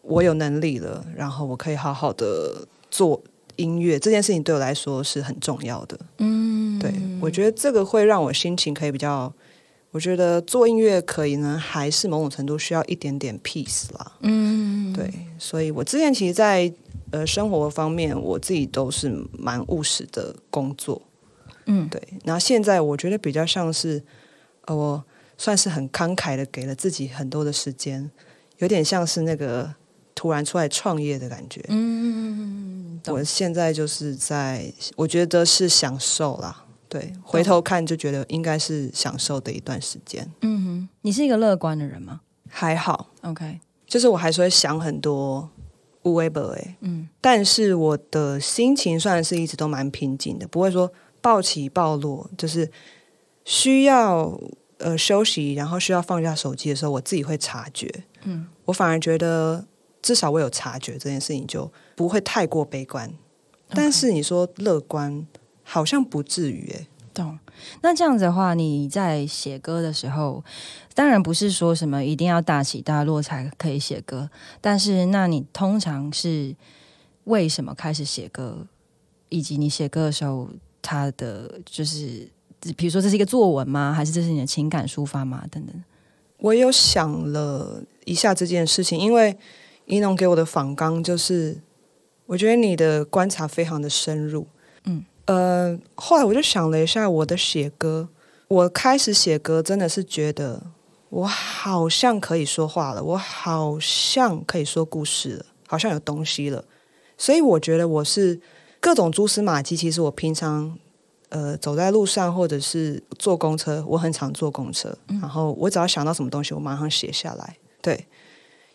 [0.03, 3.21] 我有能力了，然后我可以好好的做
[3.57, 5.99] 音乐，这件事情对我来说是很重要的。
[6.19, 9.33] 嗯，对我觉得这个会让我心情可以比较。
[9.93, 14.13] 我觉得做音乐可以呢，还是某种程度需要一点点 peace 啦。
[14.21, 16.73] 嗯对，所以我之前其实在，
[17.11, 21.03] 呃生活方面，我自己都是蛮务实的工作。
[21.67, 24.01] 嗯对，然后现在我觉得比较像是，
[24.71, 25.05] 呃，我
[25.37, 28.09] 算是很慷慨的给了自己很多的时间，
[28.59, 29.75] 有点像是那个
[30.15, 31.61] 突然出来创业的感觉。
[33.07, 36.65] 我现在就是在，我觉得是享受啦。
[36.89, 40.29] 对，回头看就觉得应该是享受的一段时间。
[40.43, 45.49] 嗯哼，你是一个乐观的人吗还好，？OK，就是我还是会想很多
[46.81, 52.69] 嗯但是我的心情算是一直都蛮平静的，不会说暴起暴落，就是
[53.45, 54.39] 需要
[54.81, 58.05] 呃休息，然后需要放下手机的时候，我自己会察觉。
[58.25, 59.65] 嗯我反而觉得，
[60.03, 63.13] 至少我有察觉这件事情，就不会太过悲观。
[63.71, 65.27] 但是你说乐观，
[65.63, 67.39] 好像不至于诶、懂。
[67.83, 70.43] 那这样子的话，你在写歌的时候，
[70.95, 76.55] 当然不是说什么一定要大起大落才可以写歌，但是那你通常是
[77.25, 78.67] 为什么开始写歌，
[79.29, 80.49] 以及你写歌的时候，
[80.81, 82.29] 它的就是，
[82.77, 83.93] 比如说这是一个作文吗？
[83.93, 85.45] 还是这是你的情感抒发吗？
[85.51, 85.75] 等等。
[86.39, 89.37] 我有想了一下这件事情，因为
[89.87, 91.59] 一农给我的访纲就是，
[92.27, 94.47] 我觉得你的观察非常的深入。
[94.85, 98.09] 嗯，呃，后来我就想了一下我的写歌，
[98.49, 100.63] 我开始写歌真的是觉得
[101.09, 106.65] 我好像可以说话了，我好像可以说故事了，好像有东西了，
[107.19, 108.41] 所以我觉得我是
[108.81, 110.79] 各种蛛丝马迹，其实我平常。
[111.31, 117.57] 呃，走在路上或者是坐公车，我很常坐公车，然后我只要想到什么东西，我马上写下来。
[117.81, 118.07] 对，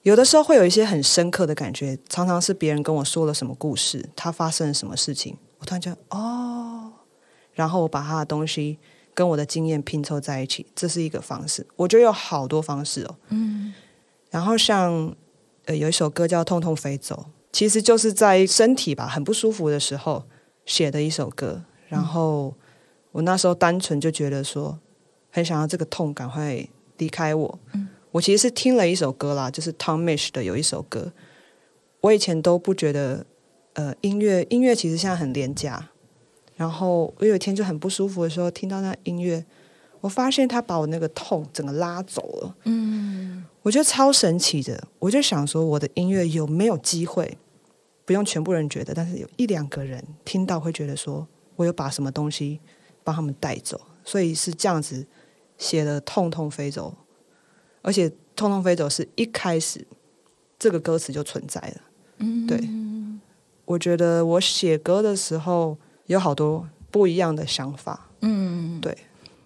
[0.04, 6.94] 有的时候会有一些很深刻的感觉，常常是别人跟我说了什么故事，他发生了什么事情，我突然觉得哦，
[7.54, 8.80] 然后我把他的东西
[9.14, 11.68] 跟我的经验拼凑在一起，这是一个方式。
[11.76, 13.74] 我觉得有好多方式哦，嗯
[14.32, 15.14] 然后像
[15.66, 20.24] 呃有一首歌叫《痛痛飞走》，其实就是在身体吧很不舒服的时候
[20.66, 21.64] 写的一首歌。
[21.88, 22.54] 然后
[23.12, 24.78] 我那时候单纯就觉得说，
[25.30, 26.68] 很想要这个痛赶快
[26.98, 27.60] 离开我。
[28.12, 31.12] 我其实是听了一首歌啦，就是 Tom Mish 的有一首歌。
[32.02, 33.26] 我以前都不觉得，
[33.74, 35.90] 呃，音乐音乐其实现在很廉价。
[36.56, 39.44] 然后我有一天就很不舒服的时候，听到那音乐，
[40.00, 42.56] 我发现他把我那个痛整个拉走了。
[42.64, 44.88] 嗯，我觉得超神奇的。
[45.00, 47.38] 我就想说，我的音乐有没有机会，
[48.06, 52.60] 不用全部人觉得，但是有一两个人听到会觉得说，我有把什么东西
[53.04, 53.80] 帮他们带走。
[54.04, 55.06] 所以是这样子
[55.58, 56.96] 写的，《痛痛飞走》，
[57.82, 59.86] 而且《痛痛飞走》是一开始
[60.60, 61.82] 这个歌词就存在了。
[62.20, 62.70] 嗯，对，
[63.66, 68.10] 我觉得我写歌的时候有好多不一样的想法。
[68.22, 68.96] 嗯，对。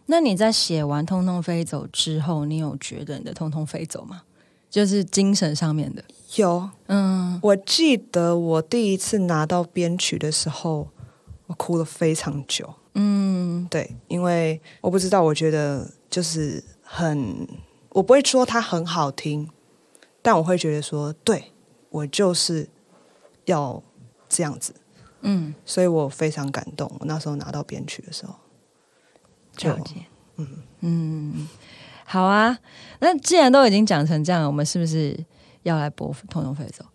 [0.08, 4.24] 那你在写完《通通飞走》之后，你有觉得你的《通通飞走》吗？
[4.69, 6.04] 就是精神上面的。
[6.36, 10.89] 有，嗯，我记得我第一次拿到编曲的时候，
[11.50, 12.74] 我哭了非常久。
[12.94, 17.48] 嗯，对，因为我不知道，我觉得就是很，
[17.90, 19.50] 我不会说它很好听，
[20.22, 21.52] 但我会觉得说对。
[21.92, 22.70] 我就是
[23.46, 23.82] 要
[24.30, 24.76] 这样子，
[25.22, 26.88] 嗯，所以我非常感动。
[27.00, 28.36] 我那时候拿到编曲的时候，
[29.64, 30.48] 了解，嗯
[30.82, 31.50] 嗯，
[32.06, 32.60] 好啊。
[33.00, 35.18] 那既然都已经讲成这样，我们是不是
[35.64, 36.86] 要来播《通通飞走》？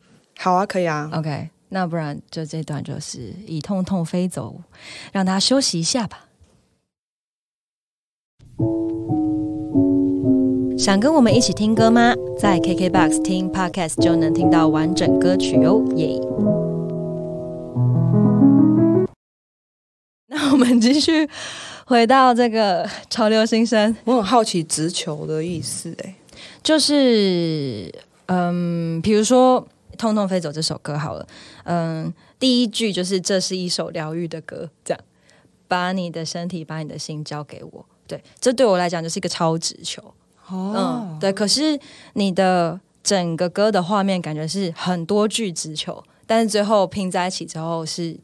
[0.40, 1.10] 好啊，可以啊。
[1.12, 4.54] OK，那不然就这段就是以《痛痛飞走》，
[5.12, 6.26] 让他休息一下吧。
[10.78, 12.14] 想跟我们一起听歌吗？
[12.38, 16.16] 在 KKBOX 听 Podcast 就能听到完整歌曲哦，耶！
[20.30, 21.28] 那我们继续
[21.86, 23.96] 回到这个潮流新生。
[24.04, 26.14] 我很好奇“直球”的意思，哎，
[26.62, 27.92] 就是
[28.26, 29.60] 嗯，比如说
[29.94, 31.26] 《痛痛飞走》这首歌好了，
[31.64, 35.00] 嗯，第一句就是这是一首疗愈的歌，这样
[35.68, 37.86] 把你的身体、把你的心交给我。
[38.06, 40.14] 对，这对我来讲就是一个超直球。
[40.50, 41.32] 嗯，对。
[41.32, 41.78] 可是
[42.12, 48.16] 你的整个歌的画面感觉是很多句直球，但是最后拼在一起之后是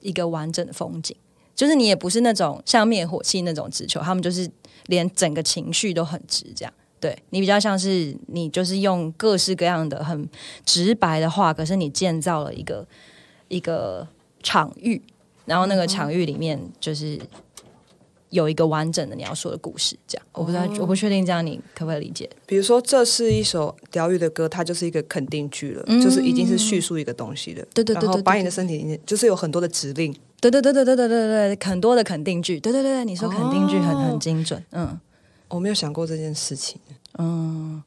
[0.00, 1.16] 一个完整的风景。
[1.54, 4.50] 就是你也不是那种像灭火器那种直球，他们就是
[4.86, 6.72] 连整个情绪都很直，这样。
[7.00, 10.28] 对你比较像是你就是用各式各样的很
[10.64, 12.86] 直白的话，可是你建造了一个
[13.48, 14.06] 一个
[14.42, 15.02] 场域，
[15.46, 17.18] 然后那个场域里面就是。
[18.30, 22.30] 有一个完整的你要说的故事，这样我不知道，我不确定这样你可不可以理解？
[22.46, 27.66] 比如说，这是一首疗愈的歌，它就是一个肯定句了，就是已经是叙述一个东西的。
[27.74, 30.14] 对对对，然后把你的身体就是有很多的指令。
[30.40, 32.60] 对对对对对对对对，很多的肯定句。
[32.60, 34.64] 对对对对，你说肯定句很很精准。
[34.70, 34.96] 嗯，
[35.50, 36.80] 我没有想过这件事情。
[37.18, 37.82] 嗯，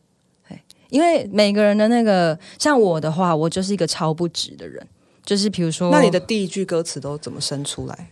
[0.47, 4.85] 对，因为每个人的那个，像我的话，我就是一个超不值的人，
[5.25, 8.11] 就是比如说，那你的第一句歌词都怎么生出来？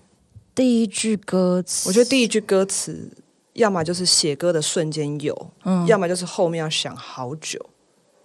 [0.55, 3.09] 第一句歌词，我觉得第一句歌词，
[3.53, 7.63] 要么就是写歌的瞬间有，嗯，要么就是后面要想好久。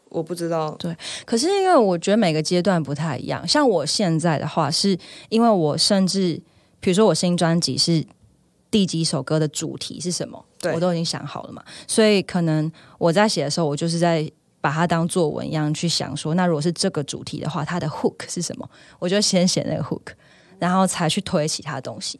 [0.08, 0.96] 我不知道，对。
[1.24, 4.96] 可是因为我觉得每个阶段不太一样，像我现在的话，是
[5.28, 6.40] 因为我甚至，
[6.78, 8.02] 比如说我新专辑是
[8.76, 11.64] 第几首歌的主题是什么，我都已经想好了嘛。
[11.86, 18.68] 所以可能我在写的时候，我就是在把它当作文一样去想，说那如果是这个主题的话，它的 hook 是什么？
[18.98, 20.12] 我就先写那个 hook。
[20.58, 22.18] 然后才去推其他东西，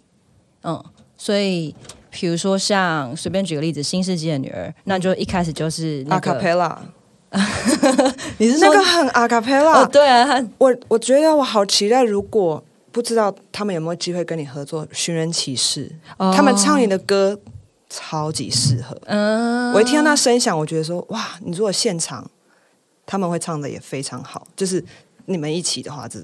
[0.62, 0.84] 嗯，
[1.16, 1.74] 所以
[2.10, 6.82] 比如说像随便举个例子，《新世纪的女儿》，那就一开始就是阿卡贝拉，
[8.36, 9.80] 你是那个很阿卡贝拉？
[9.80, 12.62] 哦，对啊，我我觉得我好期待，如果
[12.96, 15.92] 不知道他们有没有机会跟你合作《寻人启事》，
[16.35, 17.38] 他们唱你的歌
[17.90, 18.96] 超级适合。
[19.04, 22.26] 嗯，我一听到那声响，我觉得说哇，你如果现场
[23.04, 24.82] 他们会唱的也非常好，就是
[25.26, 26.18] 你们一起的话，这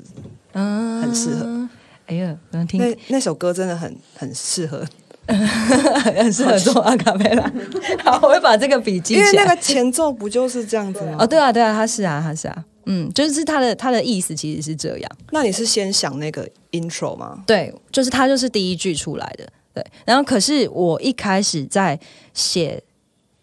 [0.53, 1.69] 嗯很适合。
[2.07, 4.83] 哎呀，能听那那首歌真的很很适合，
[5.29, 7.53] 很适合做阿卡贝拉。
[8.03, 9.13] 好，我会把这个笔记。
[9.13, 11.17] 因为那个前奏不就是这样子吗？
[11.21, 15.11] 哦，对啊，对啊，他是啊，他是啊，嗯，就是他的他的意思其实是这样。
[15.31, 17.43] 那你是先想那个 intro 吗？
[17.47, 19.49] 对，就是他就是第一句出来的。
[19.75, 21.99] 对，然后可是我一开始在
[22.35, 22.83] 写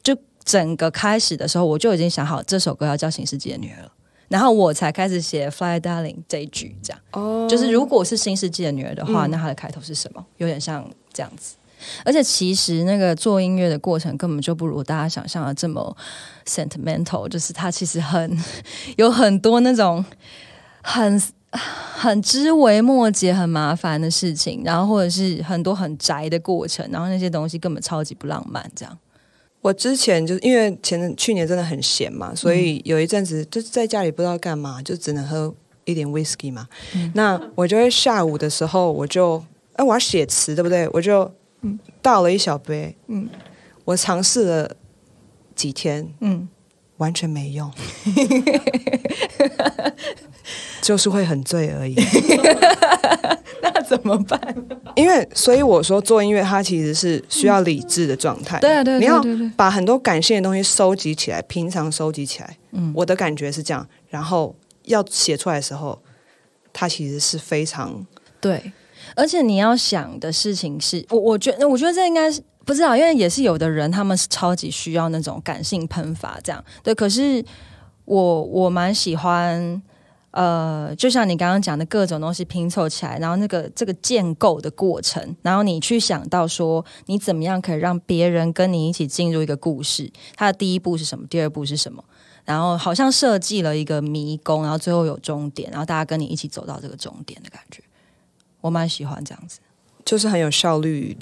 [0.04, 3.92] 就整个开始的时候，我就已经想好这首歌要叫《新世纪的女儿》了。
[4.28, 10.24] 然后我才开始写《Fly Darling》这一句，这样，哦，就是如果是新世纪的女儿的话，那它的开头是什么？
[10.38, 11.56] 有点像这样子。
[12.06, 15.96] 而且其实那个做音乐的过程根本就不如大家想象的这么
[16.46, 18.38] sentimental，就是它其实很
[18.98, 20.04] 有很多那种
[20.82, 21.22] 很
[21.52, 28.98] 很枝微末节、很麻烦的事情，然后或者是很多很宅的过程，然后那些东西根本超级不浪漫，这样。
[29.62, 35.54] 我之前就是因为前去年真的很闲嘛，所以有一阵子就是在家里不知道干嘛，就只能喝
[35.84, 36.66] 一点 whisky 嘛。
[37.14, 40.88] 那我就会下午的时候，我就哎我要写词，对不对？
[40.94, 41.30] 我就
[42.02, 43.30] 倒了一小杯，嗯，
[43.86, 44.76] 我尝试了
[45.56, 46.48] 几天，嗯，
[46.98, 47.72] 完全没用，
[50.82, 51.96] 就是会很醉而已。
[53.62, 54.40] 那怎么办？
[54.96, 58.58] 因为所以我说做音乐，它其实是需要理智的状态。
[58.60, 59.22] 对对，你要
[59.58, 62.58] 把很多感性的东西收集起来，平常收集起来。
[62.72, 63.86] 嗯，我的感觉是这样。
[64.08, 66.02] 然后要写出来的时候，
[66.72, 68.06] 它其实是非常
[68.40, 68.72] 对。
[69.16, 76.64] 而且你要想的事情是，我我觉得，我觉得这应该是不知道，因为也是有的人他们是超级需要那种感性喷发这样。
[76.84, 77.44] 对，可是
[78.06, 79.82] 我我蛮喜欢。
[80.32, 90.08] 呃，就像你刚刚讲的各种东西拼凑起来，然后那个这个建构的过程，然后你去想到说，你怎么样可以让别人跟你一起进入一个故事？
[90.36, 91.26] 它的第一步是什么？
[91.28, 92.04] 第二步是什么？
[92.46, 97.82] 然后好像设计了一个迷宫，然后最后有终点，然后大家跟你一起走到这个终点的感觉，
[98.62, 99.60] 我蛮喜欢这样子，
[100.04, 101.18] 就是很有效率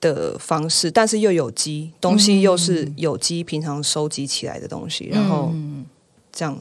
[0.00, 5.52] 的方式，但是又有机东西，又是有机平常收集起来的东西，然后
[6.32, 6.58] 这样。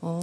[0.00, 0.22] 哦，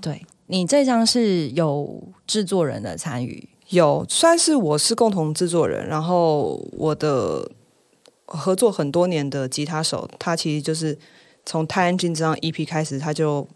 [0.00, 0.24] 对。
[0.48, 7.50] 你这张是有制作人的参与，有算是我是共同制作人，然后我的
[8.26, 10.98] 合作很多年的吉他手，他其实就是
[11.46, 13.48] 从太安君这张 EP 开始，他就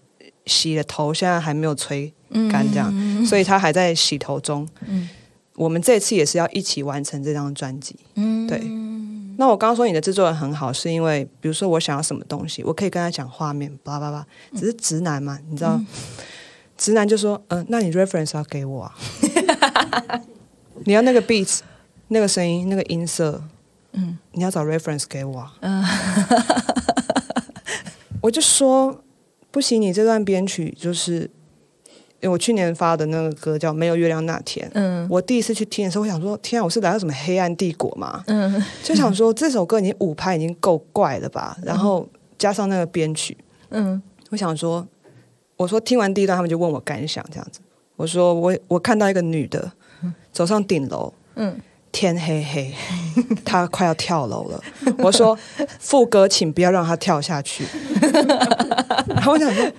[0.46, 2.10] 洗了头，现在还没有吹
[2.50, 4.66] 干这样，所以他还在洗头中。
[4.86, 5.06] 嗯，
[5.56, 7.96] 我们这次也是要一起完成这张专辑。
[8.14, 8.60] 嗯，对。
[9.38, 15.80] 那我刚刚说你的制作人很好，是因为比如说我想要什么东西，我可以跟他讲画面，叭叭叭，只是直男嘛，你知道。
[16.78, 18.94] 直男就说：“嗯，那你 reference 要给我啊？
[20.84, 21.60] 你要那个 beats，
[22.08, 23.42] 那个声音，那个音色，
[23.92, 25.82] 嗯，你要找 reference 给我。”嗯，
[28.20, 29.02] 我就说
[29.50, 31.30] 不行，你这段编曲就是，
[32.20, 34.66] 因为我去年发的那个歌叫《没有月亮那天》。
[34.74, 41.56] 嗯，我第一次去听的时候，我想说：“天啊，我是来到什么黑暗帝国吗？”嗯， 就想说这首歌已经五拍已经够怪了吧？
[41.62, 42.08] 然后
[42.38, 43.36] 加上那个编曲，
[43.70, 44.86] 嗯，我想说。
[45.58, 47.60] 我说听完第一段，他们就问我感想，这样子。
[47.96, 49.72] 我说我我看到一个女的
[50.30, 51.58] 走上顶楼，嗯，
[51.90, 52.74] 天黑黑，
[53.42, 54.62] 她快要跳楼了。
[54.98, 55.34] 我说
[55.80, 57.64] 副歌，请不要让她跳下去。
[59.08, 59.72] 然后我想说，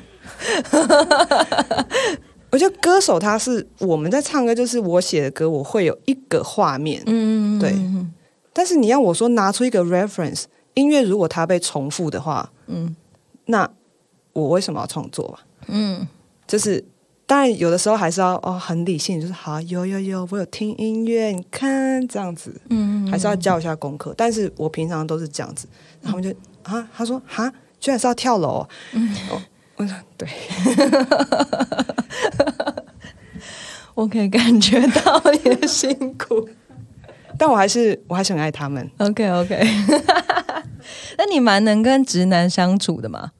[2.58, 7.72] 我觉得歌手他是我们在唱歌，就是我写的歌，我会有一个画面，嗯，对。
[8.51, 12.95] 但是你要我说拿出一个 reference 音乐，如果它被重复的话，嗯，
[13.45, 13.70] 那
[14.34, 15.28] 我为什么要创作？
[15.28, 15.41] 吧？
[15.68, 16.08] 嗯，
[16.47, 16.84] 就是
[17.28, 24.16] 当然有的时候还是要哦很理性，就是好有有有，我有听音乐，你看这样子，嗯，还是要教一下功课。
[24.18, 25.68] 但是我平常都是这样子，
[26.01, 26.32] 他们就
[26.64, 29.16] 啊，他说啊，居然是要跳楼，嗯，
[29.78, 30.28] 我说对，
[33.95, 36.49] 我可以感觉到你的辛苦，
[37.38, 38.89] 但我还是我还是很爱他们。
[38.97, 39.61] OK OK，
[41.17, 43.32] 那你蛮能跟直男相处的嘛？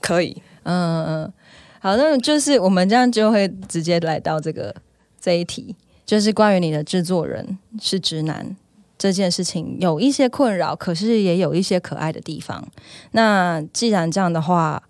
[0.00, 1.32] 可以，嗯嗯。
[1.80, 4.74] 好，那就是我们这样就会直接来到这个
[5.20, 5.74] 这一题，
[6.04, 8.56] 就是关于你的制作人是直男
[8.98, 12.66] 这件事情有一些困扰，可是也有一些可爱的地方。
[13.12, 14.82] 那既然这样的话，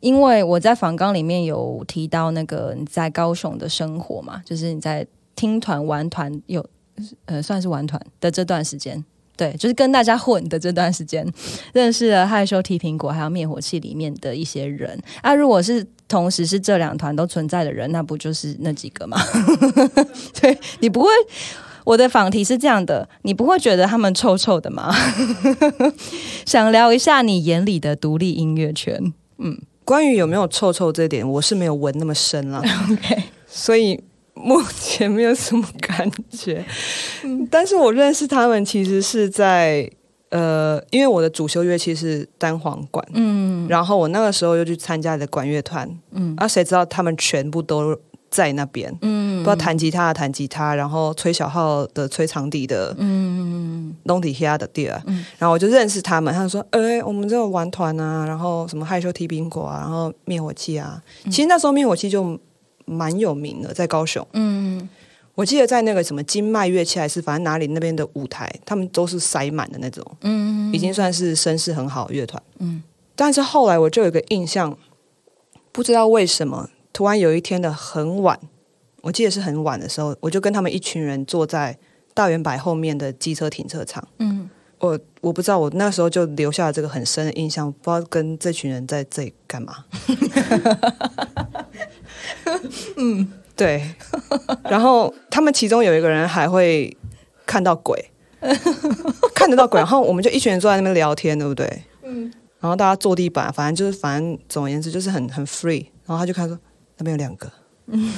[0.00, 6.64] 因为我在访纲里面有提到那个你在高雄的生活嘛，就是你在听团玩团有
[7.26, 9.04] 呃算是玩团的这段时间。
[9.36, 11.24] 对，就是跟大家混的这段时间，
[11.72, 15.32] 认识了害羞提苹果还有灭火器里面的一些人啊。
[15.32, 19.16] 如果是同时是这两团都存在的人，那不就是那几个吗？
[20.40, 21.08] 对你不会，
[21.84, 24.92] 我的访题是这样的，你不会觉得他们臭臭的吗？
[26.44, 29.12] 想聊一下你眼里的独立音乐圈。
[29.38, 29.56] 嗯，
[29.88, 32.62] 关于有没有臭臭这点，我是没有闻那么深了。
[32.92, 33.98] OK，所以。
[34.40, 36.64] 目前没有什么感觉，
[37.50, 39.90] 但是我认识他们其实是在
[40.30, 47.98] 呃，因为我的主修乐器是单簧管，嗯，然后我那个时候又去参加的管乐团，嗯，啊，谁知道他们全部都
[48.30, 62.38] 在那边，嗯，不知道弹吉他的弹吉他，然后吹小号的吹长笛的，嗯，弄底下的地儿，嗯，然后我就认识他们，他们说，哎，我们这种玩团啊，然后什么害羞踢苹果啊，然后灭火器啊，其实那时候灭火器就。
[62.90, 64.26] 蛮有名的，在高雄。
[64.32, 64.88] 嗯，
[65.34, 70.02] 我记得在那个什么金麦乐器还是反正哪里那边的舞台，他们都是塞满的那种。
[70.22, 72.42] 嗯，已经算是声势很好的乐团。
[72.60, 72.82] 嗯，
[73.14, 74.74] 但是后来我就有个印象，
[75.70, 78.36] 不知道为什么，突然有一天的很晚，
[79.02, 81.78] 我记得是很晚的时候，我就跟他们一群人坐在
[82.12, 84.02] 大圆柏后面的机车停车场。
[84.18, 89.84] 嗯，我我不知道，我那时候就留下了这个很深的印象，不知道跟这群人在这里干嘛。
[92.98, 93.94] 嗯，对。
[94.64, 96.96] 然后他们其中有一个人还会
[97.46, 98.10] 看到鬼，
[99.36, 101.84] 看得到鬼，然后我们就一群人坐在那边聊天，对不对？
[102.02, 102.32] 嗯。
[102.58, 105.86] 然后大家坐地板，反正就是，反正总而言之就是很很 free。
[106.04, 106.58] 然后他就看说
[106.98, 107.50] 那边有两个。
[107.90, 108.12] 嗯，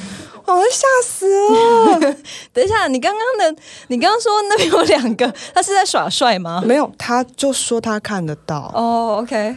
[0.47, 2.01] 我要吓死了！
[2.53, 6.61] 等一下，你刚刚的，你刚刚说那边有两个，他是在耍帅吗？
[6.67, 8.73] 没有，他就说他看得到。
[8.75, 9.57] 哦，OK，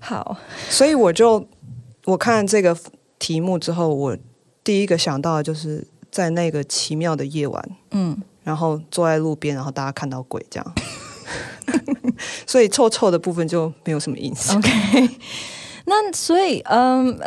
[0.00, 0.36] 好。
[0.70, 1.44] 所以我就
[2.04, 2.76] 我看这个
[3.18, 4.16] 题目之后，我
[4.62, 10.74] 第一个想到的就是在那个奇妙的夜晚，嗯，然后坐在路边，然后大家看到鬼这样。
[12.46, 14.56] 所以臭臭的部分就没有什么印象。
[14.56, 15.10] OK，
[15.86, 17.18] 那所以嗯。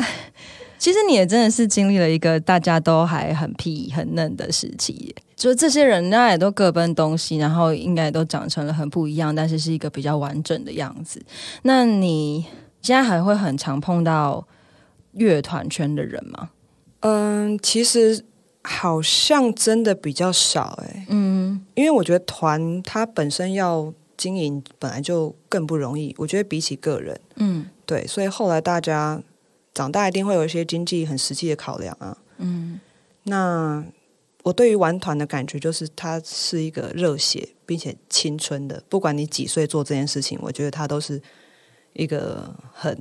[0.86, 11.20] 其实你也真的是经历了一个大家都还很屁很嫩的时期，就这些人家也都各奔东西，然后应该都长成了很不一样，但是是一个比较完整的样子。
[11.64, 12.46] 那你
[12.84, 14.48] 现在还会很常碰到
[15.14, 16.52] 乐团圈的人吗？
[17.00, 18.24] 嗯，其实
[18.62, 21.08] 好像真的比较少哎。
[21.10, 29.24] 嗯，因为我觉得团它本身要经营本来就更不容易，我觉得比起个人，嗯，对，所以后来大家。
[29.76, 32.18] 长大一定会有一些经济很实际的考量啊。
[32.38, 32.80] 嗯，
[33.24, 33.86] 那
[34.42, 38.82] 我对于玩团的感觉就是，它是一个热血并且青春的。
[38.88, 41.22] 不管你几岁做这件事情，我觉得它都是
[41.94, 42.98] 一个很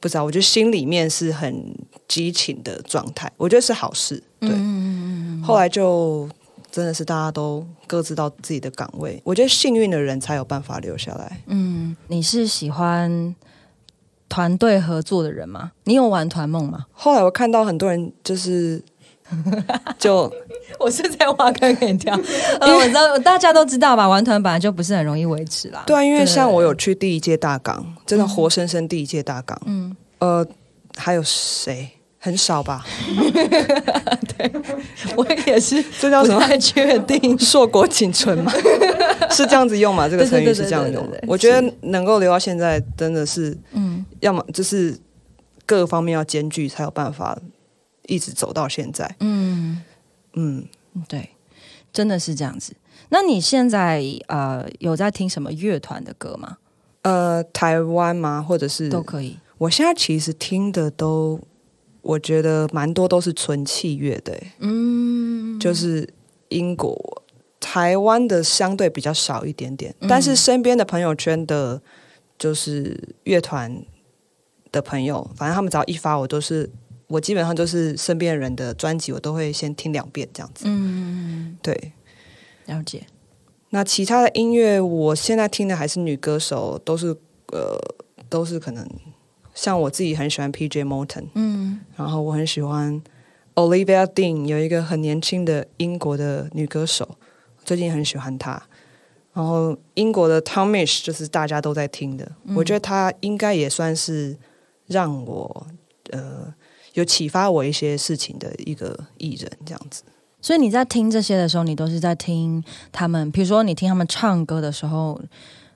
[0.00, 0.24] 不知道。
[0.24, 1.72] 我觉得心里面是很
[2.08, 4.22] 激情的状态，我觉得是好事。
[4.40, 4.50] 对，
[5.44, 6.28] 后来就
[6.70, 9.20] 真的是大家都各自到自己的岗位。
[9.24, 11.42] 我觉得幸运的人才有办法留下来。
[11.46, 13.34] 嗯，你是喜欢？
[14.32, 15.72] 团队合作的人吗？
[15.84, 16.86] 你有玩团梦吗？
[16.92, 18.82] 后来我看到很多人就是
[19.98, 20.32] 就
[20.80, 25.82] 我是在挖坑给你跳，因 为我知道大家都知道吧，玩团本来就不是很容易维持啦。
[25.86, 29.60] 对啊，因为像我有去第一届大港，真的活生生第一届大港。
[29.66, 30.46] 嗯，呃，
[30.96, 31.90] 还有谁？
[32.24, 32.86] 很少吧？
[34.38, 34.52] 对，
[35.16, 36.38] 我也是，这叫什么？
[36.40, 38.52] 太确定，硕果仅存吗？
[39.32, 40.08] 是这样子用吗？
[40.08, 41.20] 这个成语是这样用的。
[41.26, 43.81] 我觉得能够留到现在，真的是，嗯，
[44.22, 44.98] 要么就是
[45.66, 47.38] 各方面要兼具，才有办法
[48.06, 49.14] 一直走到现在。
[49.20, 49.82] 嗯
[50.32, 50.66] 嗯，
[51.06, 51.30] 对，
[51.92, 52.74] 真的是这样子。
[53.10, 56.56] 那你现在呃有在听什么乐团的歌吗？
[57.02, 58.40] 呃，台湾吗？
[58.40, 59.36] 或者是都可以？
[59.58, 61.38] 我现在其实听的都。
[62.02, 66.12] 我觉得蛮多都是纯器乐的，嗯，就是
[66.48, 67.22] 英国、
[67.60, 71.80] 台湾的相对比较少一点点，但是身边的朋友圈的，
[72.36, 73.84] 就是乐团
[74.72, 76.68] 的朋友，反正他们只要一发，我都是
[77.06, 80.64] 我基本上就是身边人的专辑，我都会先听两遍这样子。
[80.66, 81.92] 嗯，对，
[82.66, 83.06] 了解。
[83.70, 87.16] 那其他的音乐，我现在听的还是女歌手，都是
[87.52, 87.78] 呃，
[88.28, 88.88] 都是可能。
[89.54, 90.82] 像我自己很喜欢 P.J.
[90.82, 93.02] Morton，嗯，然后我很喜欢
[93.54, 97.16] Olivia Dean，有一个很年轻的英国的女歌手，
[97.62, 98.62] 最近很喜欢她。
[99.34, 104.36] 然后英国的 Tomish 就是大家都在听的，我觉得他应该也算是
[104.92, 105.66] 让我
[106.10, 106.54] 呃
[106.94, 110.04] 有启发我一些事情的一个艺人这样子。
[110.40, 112.62] 所以你在听这些的时候，你都是在听
[112.92, 115.20] 他们，比如说你听他们唱歌的时候，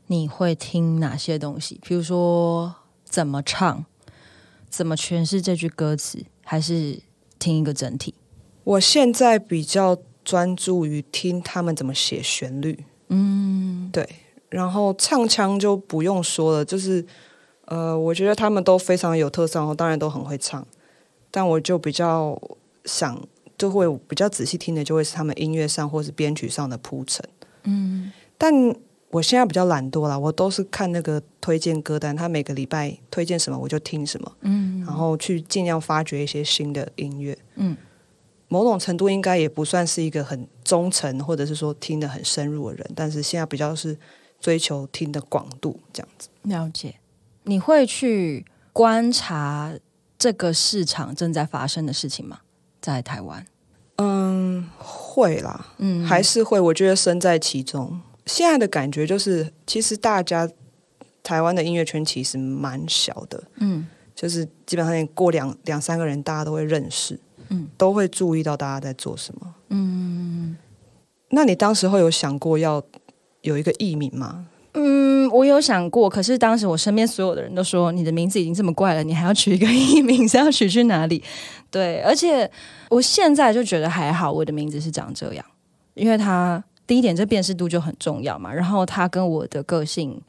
[0.06, 1.80] 你会听哪些东西？
[1.82, 2.72] 比如说。
[3.08, 3.86] 怎么唱？
[4.68, 6.26] 怎么诠释这句歌词？
[6.42, 6.98] 还是
[7.38, 8.12] 听一个整体？
[8.64, 12.84] 我现在比较专注于听他们怎么写旋律。
[13.08, 14.06] 嗯，对。
[14.50, 17.06] 然后唱腔就不用说了，就是
[17.66, 20.66] 呃，我觉得他们都非常有特色，然后当然都很会唱。
[21.30, 22.36] 但我就比较
[22.84, 23.20] 想，
[23.56, 27.24] 就会比较仔细听的，就会是他们音乐上或是编曲上的铺陈。
[27.64, 28.74] 嗯，但。
[29.10, 37.74] 我现在比较懒惰了，我都是看那个推荐歌单，他每个礼拜推荐什么我就听什么，嗯，然后去尽量发掘一些新的音乐，嗯，
[38.48, 43.96] 某种程度应该也不算是一个很忠诚或者是说听得很深入的人，但是现在比较是
[44.40, 46.28] 追求听的广度这样子。
[46.42, 46.96] 了解，
[47.46, 49.72] 你会去观察
[50.18, 52.40] 这个市场正在发生的事情吗？
[52.80, 53.46] 在台湾？
[53.96, 58.00] 嗯，会啦，嗯，还是会，我觉得身在其中。
[58.26, 60.48] 现在的感觉就是，其实大家
[61.22, 67.18] 台湾的音乐圈其实蛮小的，嗯，就是基本上过两两三个人，大家都会认识，
[67.48, 70.56] 嗯，都会注意到大家在做什么，嗯。
[71.30, 72.82] 那你当时会有想过要
[73.40, 74.46] 有一个艺名吗？
[74.76, 81.22] 嗯，我有想过，可是当时我身边所有的人都说，你的名字已经这么怪了，你还要取一个 艺名，是要取去哪里？
[81.70, 82.48] 对，而且
[82.90, 85.44] 我现在就觉得还好，我的名字是长这样，
[85.94, 86.62] 因为它。
[86.88, 88.54] 第一点，这辨识度就很重要嘛。
[88.54, 90.22] 然后它跟我的个性，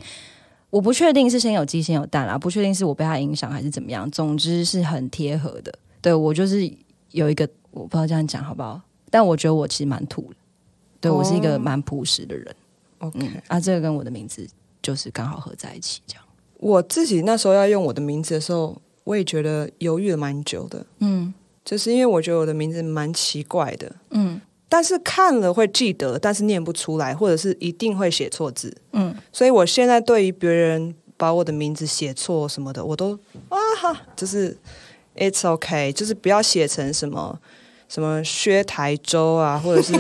[0.72, 4.10] 我不确定是先有鸡先有蛋啦，不确定是我被它影响还是怎么样。
[4.10, 5.72] 总之是很贴合的。
[6.02, 6.68] 对我就是
[7.12, 8.82] 有一个我不知道这样讲好不好，
[9.12, 10.36] 但我觉得我其实蛮土的，
[11.00, 12.56] 对我是一个蛮朴实的人。
[13.00, 14.48] OK，啊，这个跟我的名字
[14.82, 16.24] 就是刚好合在一起，这样。
[16.60, 20.86] 我自己那时候要用我的名字的时候，我也觉得犹豫了蛮久的。
[21.00, 21.34] 嗯，
[21.64, 23.96] 就是因为我觉得我的名字蛮奇怪的。
[24.10, 28.76] 嗯，但是看了会记得，但是念不出来，或者是一定会写错字。
[28.94, 33.14] 嗯，所以我现在对于别人把我的名字写错什么的，我都
[33.50, 34.58] 啊哈，就是
[35.16, 37.40] It's OK，就是不要写成什么
[37.88, 39.94] 什么薛台州啊，或者是，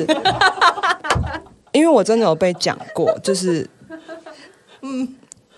[1.71, 3.69] 因为我真的有被讲过， 就是
[4.81, 5.15] 嗯。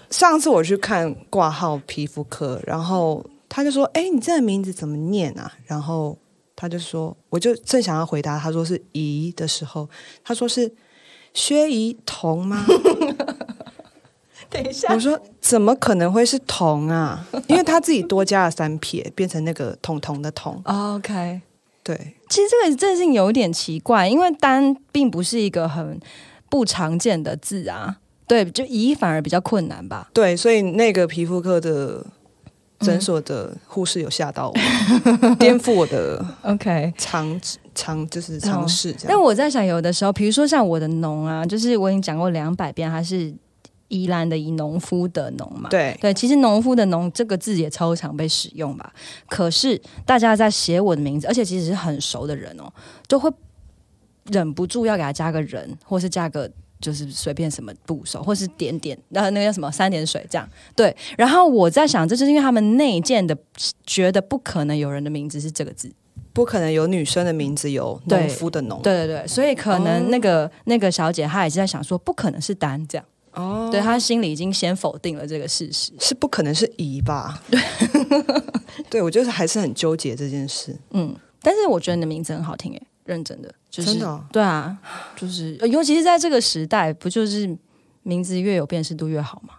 [0.09, 6.17] 上次我去看挂号皮肤科，然后他就说：“哎，你这个名字怎么念啊？”然后
[6.55, 9.87] 他就说：“我就正想要回答，他说是姨的时候，
[10.23, 10.73] 他说是
[11.35, 12.65] 薛姨彤吗？”
[14.49, 17.23] 等一下，我说怎么可能会是彤啊？
[17.47, 20.59] 因为他自己多加了三撇，变成那个彤彤的彤。
[20.65, 21.39] OK，
[21.89, 25.99] 对，其实这个真性有点奇怪，因为单并不是一个很
[26.47, 27.97] 不常见的字啊。
[28.27, 30.07] 对，就乙反而比较困难吧。
[30.13, 32.05] 对，所以那个皮肤科的
[32.81, 37.41] 诊所的护士有吓到我， 颠覆我的 OK 尝
[37.73, 38.95] 尝就是尝试。
[39.07, 43.33] 但我在想，有的时候，比如说像我的脓啊，就是我已经讲过两百遍，它是
[43.89, 45.69] 宜兰的宜农夫的农嘛。
[45.69, 48.93] 对对，其实农夫的农这个字也超常被使用吧。
[49.27, 52.71] 可是大家在写我的名字，而且其实是很熟的人哦，
[53.07, 53.29] 就会
[54.31, 56.49] 忍不住要给他加个人，或是加个。
[56.81, 60.95] 就是随便什么部首，或是点点，然后那个叫什么三点水这样，对。
[61.17, 63.37] 然后我在想，这就是因为他们内建的
[63.85, 65.91] 觉得不可能有人的名字是这个字，
[66.31, 77.41] 不可能有女生的名字有农夫的农，对对对，所以可能那个那个小姐她也是在想说，不可能是单这样，哦，对他心里已经先否定了这个事实，是不可能是乙吧？
[77.49, 77.59] 对，
[78.89, 82.81] 对我就是还是很纠结这件事，嗯，但是我觉得你的名字很好听诶。
[83.05, 83.99] 认真的，就是
[84.31, 84.77] 对啊，
[85.15, 87.57] 就是尤其是在这个时代，不就是
[88.03, 89.55] 名字越有辨识度越好吗？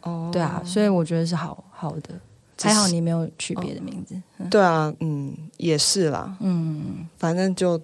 [0.00, 2.18] 哦，对啊，所以我觉得是好好的，
[2.62, 4.14] 还好你没有取别的名字。
[4.48, 7.78] 对啊，嗯，也是啦，嗯，反正就，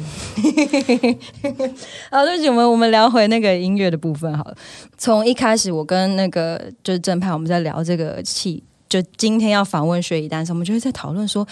[2.10, 4.56] 好，对不起，我们我们聊回那个音乐的部分好了。
[4.96, 11.46] 从一开始，我跟那个就是正派，我们在聊这个戏，就今天要访问薛一丹时，我们就会在讨论说。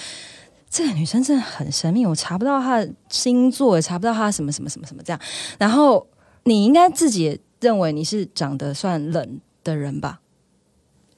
[0.68, 5.18] 这个女生真的很神秘，我查不到她的星座，也查不到她什么什么什么什么这样。
[5.58, 6.04] 然后
[6.42, 10.18] 你应该自己也认为你是长得算冷的人吧？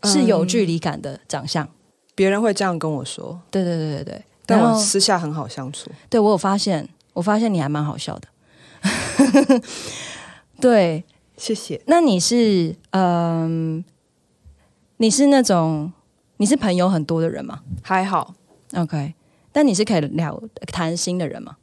[0.05, 1.67] 是有距离感的长相，
[2.15, 3.41] 别人会这样跟我说。
[3.51, 5.91] 对对对对对，但我私下很好相处。
[6.11, 6.87] 对我有发现，
[7.19, 8.29] 我发现你还蛮好笑的。
[10.61, 11.03] 对，
[11.37, 11.81] 谢谢。
[11.87, 13.85] 那你是嗯，
[14.99, 15.93] 你是那种
[16.37, 17.63] 你是朋友很多的人吗？
[17.83, 18.35] 还好
[18.77, 19.15] ，OK。
[19.51, 21.57] 但你是可以聊谈心的人吗？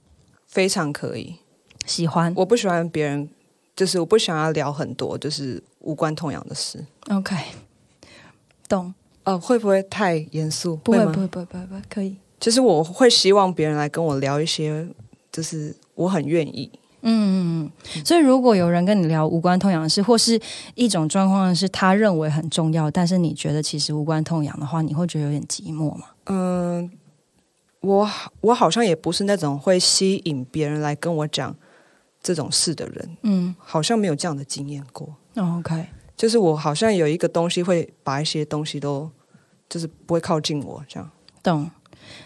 [0.46, 1.38] 非常可以，
[1.86, 2.34] 喜欢。
[2.36, 3.30] 我不喜欢别人，
[3.78, 6.86] 就是我不想要聊很多，就是无关痛痒的事。
[7.10, 7.34] OK，
[8.68, 8.94] 懂。
[9.24, 10.76] 哦，会不会太严肃？
[10.76, 12.18] 不会，不会，不会，不会，可以。
[12.38, 14.86] 就是我会希望别人来跟我聊一些，
[15.36, 16.72] 就是我很愿意。
[17.02, 17.36] 嗯嗯
[17.94, 18.04] 嗯。
[18.06, 20.40] 所以，如果有人跟你聊无关痛痒的事，或是
[20.76, 26.06] 一种状况是他认为很重要，但是你觉得其实无关痛痒的话，你会觉得有点寂寞吗？
[26.28, 26.92] 嗯。
[27.82, 28.10] 我
[28.42, 31.56] 我好像也不是那种会吸引别人来跟我讲
[32.20, 35.16] 这种事的人，嗯，好像没有这样的经验过。
[35.36, 35.86] OK，
[36.18, 39.08] 就是我好像有一个东西会把一些东西都
[39.70, 41.08] 就是不会靠近我这样。
[41.44, 41.70] 懂？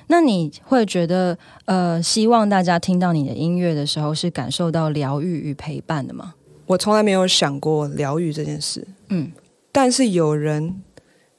[0.07, 6.33] 那你会觉得呃，希望大家听到你的音乐的时候是感受到疗愈与陪伴的吗？
[6.65, 9.31] 我从来没有想过疗愈这件事，嗯，
[9.71, 10.81] 但是有人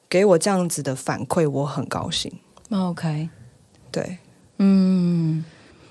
[0.09, 2.31] 给我这样子的反馈，我很高兴。
[2.69, 3.29] OK。
[3.91, 4.17] 对，
[4.59, 5.43] 嗯，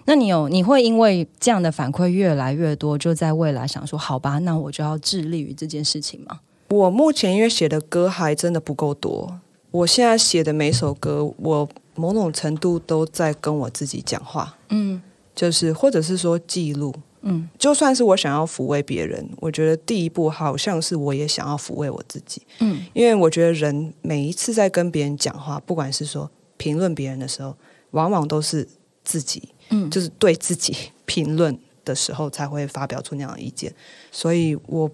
[0.06, 6.40] 那你有你会因为这样的反馈越来越多，就在未来想说，好吧，那我就要致力于这件事情吗？
[6.70, 9.40] 我目前因为写的歌还真的不够多，
[9.70, 11.68] 我现在写的每首歌，我
[12.00, 15.00] 某种程度都在跟我自己讲话，嗯，
[15.34, 27.54] 就是或者是说记录，嗯，就算是我想要抚慰别人，我觉得第一步好像是我也想要抚慰我自己，嗯，因为我觉得人每一次在跟别人讲话，不管是说评论别人的时候。
[27.92, 28.64] 往往都是
[29.02, 30.72] 自己，嗯，就是对自己
[31.06, 33.74] 评论的时候才会发表出那样的意见，
[34.12, 34.88] 所以我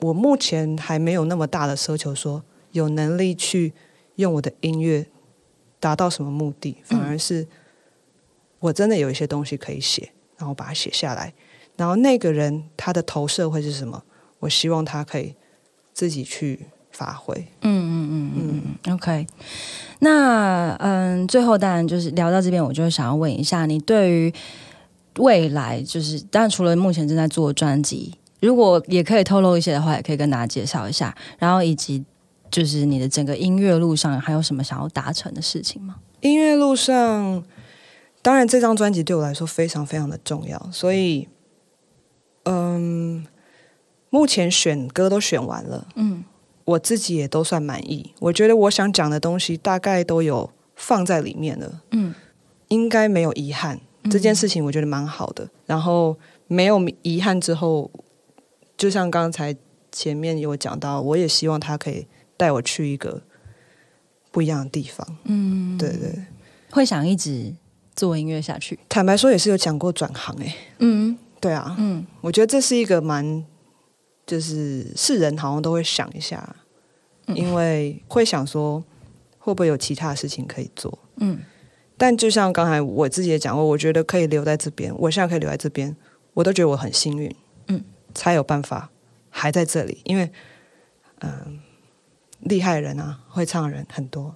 [0.00, 2.42] 我目前还没有那么大的奢求，说
[2.72, 3.74] 有能力去
[4.14, 5.06] 用我的音乐
[5.80, 7.46] 达到什么目的，反而是
[8.58, 11.32] 我真的有一些东西可以写，然后把它写下来，
[11.76, 14.02] 然后那个人他的投射会是什么？
[14.40, 15.34] 我希望他可以
[15.92, 17.34] 自己去发挥。
[17.62, 19.26] 嗯嗯嗯嗯嗯，OK。
[20.00, 24.32] 那嗯，最后当然就是聊到这边，我就想要问一下，你对于
[25.18, 31.16] 未来，就是当然除了目前正在做专辑，如果也可以透露一些的话，也可以跟大家介绍一下。
[31.38, 32.04] 然后以及
[32.50, 35.96] 就是你的整个音乐路上，还有什么想要达成的事情吗？
[36.20, 37.44] 音乐路上，
[38.22, 41.28] 当然这张专辑对我来说非常非常的重要，所以
[42.44, 43.26] 嗯，
[44.10, 46.24] 目前选歌都选完了，嗯。
[46.64, 52.14] 我自己也都算满意，我觉得我想讲的东西大概都有放在里面了，嗯，
[52.68, 53.80] 应该没有遗憾。
[54.10, 56.14] 这件事情我觉得蛮好的，然后
[56.46, 57.90] 没有遗憾之后，
[58.76, 59.56] 就像刚才
[59.90, 62.06] 前面有讲到，我也希望他可以
[62.38, 63.22] 带我去一个
[64.30, 66.14] 不一样的地方，嗯，对对，
[66.70, 67.54] 会想一直
[67.94, 68.78] 做音乐下去。
[68.88, 73.44] 坦白说，也是有讲过转行，哎，嗯，对啊，嗯，我觉得这是一个蛮。
[74.28, 76.54] 就是是人好像都会想一下，
[77.28, 78.84] 因为会想说
[79.38, 80.98] 会不会有其他事情可以做。
[81.16, 81.38] 嗯，
[81.96, 85.96] 但就像刚才我自己也讲过，我觉得可以留在这边，我现在可以留在这边，
[86.34, 87.34] 我都觉得我很幸运。
[87.68, 87.82] 嗯，
[88.14, 88.90] 才有办法
[89.30, 90.30] 还在这里，因为
[91.20, 91.58] 嗯，
[92.40, 94.34] 厉害的人啊，会唱的人很多。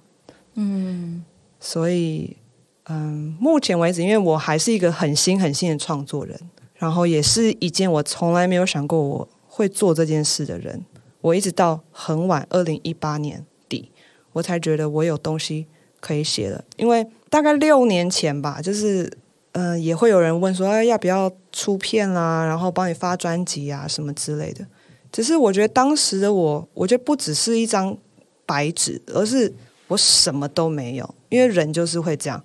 [0.55, 1.23] 嗯，
[1.59, 2.37] 所以
[2.85, 6.39] 嗯，目前为止，因为我还是一个很新很新的创作人，
[6.75, 9.29] 然后也是一件我从来没有想过我。
[9.55, 10.83] 会做这件事的人，
[11.21, 13.91] 我一直到很晚，二零一八年底，
[14.31, 15.67] 我才觉得我有东西
[15.99, 16.63] 可以写了。
[16.75, 19.15] 因为大概六年前吧，就是
[19.51, 24.65] 嗯，也会有人问说，哎，要不要出片啦，然后帮你发专辑啊，什么之类的。
[25.13, 27.97] 只是我觉得当时的我，我觉得不只是一张
[28.45, 29.53] 白纸，而是
[29.87, 31.15] 我什么都没有。
[31.29, 32.43] 因为人就是会这样，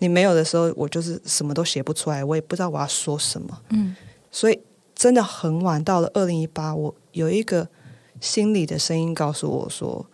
[0.00, 3.62] 你没有的时候，我就是什么都写不出来，我也不知道我要说什么。
[3.70, 3.96] 嗯，
[4.30, 4.60] 所以。
[4.92, 7.66] 真的很晚，到了二零一八，我有一个
[8.20, 10.04] 心里的声音告诉我说：“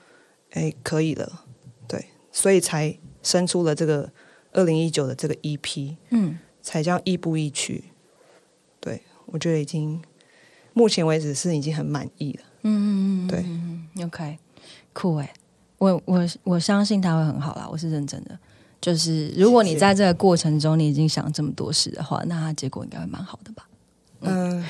[0.54, 1.44] 哎，可以了。”
[1.88, 4.08] 对，所以才生出了这个
[4.52, 7.86] 二零一九的这个 EP，嗯，才叫亦步亦趋。
[8.78, 10.00] 对，我觉得已经
[10.76, 12.40] 目前为止是已经很满意了。
[12.64, 14.38] 嗯嗯嗯，对，OK，
[14.92, 15.32] 酷哎，
[15.78, 18.38] 我我我相信他会很好啦，我是认真的。
[18.78, 23.66] 就是如果你在这个过程中你已经想这么多事的话，那他结果应该会蛮好的吧。
[24.20, 24.62] 嗯，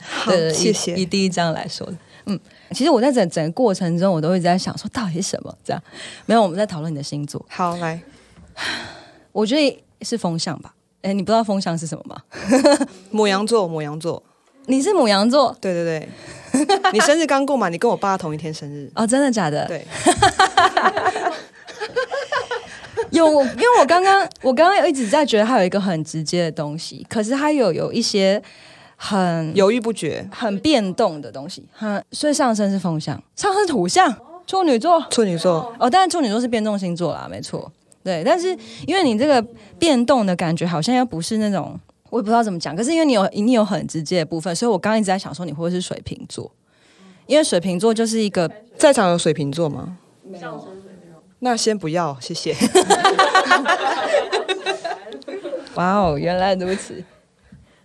[0.00, 0.94] 好， 谢谢。
[0.96, 1.96] 以第一章来说的，
[2.26, 2.38] 嗯，
[2.72, 5.56] 其实我在整整个过程中，我都一直在想，说到底是什么？
[5.64, 5.82] 这样
[6.26, 7.42] 没有，我们在讨论你的星座。
[7.48, 8.02] 好，来，
[9.32, 10.74] 我觉得是风象吧？
[11.00, 12.22] 哎，你不知道风象是什么吗？
[13.10, 14.22] 母羊座，母羊座，
[14.68, 15.56] 你是母羊座？
[15.60, 16.08] 对对对，
[16.92, 17.68] 你生日刚过嘛？
[17.70, 19.06] 你跟我爸同一天生日 哦？
[19.06, 19.66] 真的假的？
[19.66, 19.84] 对。
[23.10, 28.42] 有，因为我刚刚我刚刚一直在觉得它有一个很直接的东西，可是它有有一些
[28.96, 31.64] 很犹豫不决、很变动的东西。
[31.72, 34.14] 哈，所以上升是风象，上升土象，
[34.46, 37.72] 处女座，处女座哦，但是处女座是变动星座啦，没错，
[38.04, 38.22] 对。
[38.22, 38.54] 但是
[38.86, 39.40] 因为你这个
[39.78, 41.80] 变动的感觉好像又不是那种，
[42.10, 42.74] 我也不知道怎么讲。
[42.74, 46.50] 可是因为你有你有很直接的部分，所以我刚刚一直在想说你会不会是水瓶座？
[47.26, 49.98] 因为水瓶座就是一个在场有水瓶座吗？
[50.24, 50.68] 没有。
[51.40, 52.54] 那先不要，谢谢。
[55.76, 57.02] 哇哦，原来如此。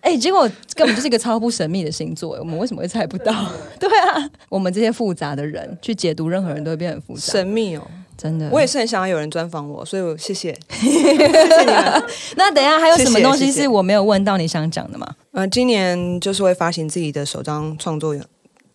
[0.02, 3.32] 哎，结果根本就是一个超不神秘的星座，我们为什么会猜不到？
[3.80, 7.86] 对 啊，我们这些复杂的人去解读任何人都会变很复杂，神秘哦，
[8.18, 8.50] 真的。
[8.50, 10.58] 我也是很想要有人专访我，所以我谢谢。
[12.36, 15.16] 那等一下还有什么东西是我没有问到你想讲的吗？
[15.32, 18.16] 呃，今年就是会发行自己的首张创作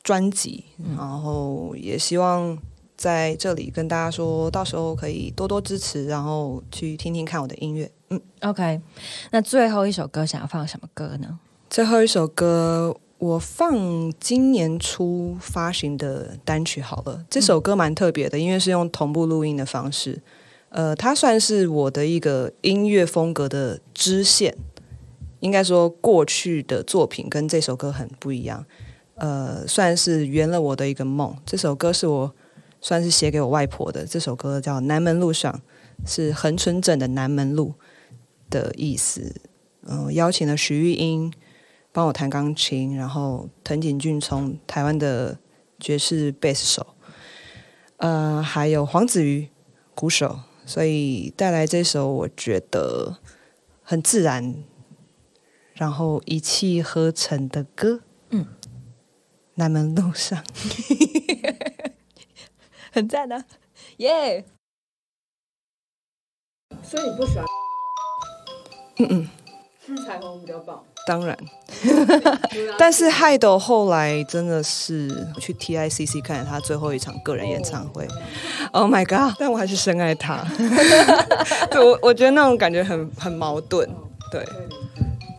[0.02, 0.64] 专辑，
[0.96, 2.58] 然后也希望。
[2.98, 7.88] 在这里跟大家说，到时候可以多多支持，然后去听听看我的音乐。
[8.10, 8.80] 嗯，OK。
[9.30, 11.38] 那最后一首歌想要放什么歌呢？
[11.70, 17.24] 最后一首歌我放今年初发行的单曲好了。
[17.28, 20.20] 这首歌蛮特别的，因为是用同步录音的方式。
[20.70, 24.56] 呃，它算是我的一个音乐风格的支线。
[25.40, 28.64] 应该说，过去的作品跟这首歌很不一样。
[29.14, 31.36] 呃，算是圆了我的一个梦。
[31.44, 32.34] 这首歌是我。
[32.80, 35.52] 算是写给我外婆的这首歌叫《南门路上》，
[36.08, 37.74] 是横村镇的南门路
[38.48, 39.34] 的意思。
[39.82, 41.32] 嗯，邀请了徐玉英
[41.98, 45.36] 帮我弹钢琴，然后藤井俊从台湾的
[45.80, 46.94] 爵士贝斯手，
[47.96, 49.48] 呃，还有黄子瑜
[49.96, 53.18] 鼓手，所以带来这首我觉得
[53.82, 54.62] 很自然，
[55.74, 58.02] 然后一气呵成的歌。
[58.30, 58.46] 嗯，
[59.56, 60.44] 南门路上。
[62.94, 63.44] 很赞的，
[63.96, 64.44] 耶！
[66.80, 67.44] 所以你不喜欢？
[68.98, 69.28] 嗯嗯，
[69.84, 70.84] 是彩虹比较棒。
[71.08, 71.34] 当然，
[72.76, 75.08] 但是海斗后来真的是
[75.40, 78.06] 去 TICC 看了他最后一场个人演唱会
[78.72, 79.34] ，Oh my god！
[79.38, 80.44] 但我还是深爱他，
[81.70, 83.88] 对我我觉得那种感觉很很矛盾，
[84.30, 84.44] 对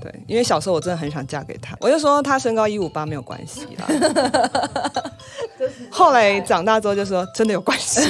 [0.01, 3.85] 对，因为小时候我真的很想嫁给他，我就说他身高一五八没有关系啦，
[5.91, 8.01] 后来长大之后就说真的有关系，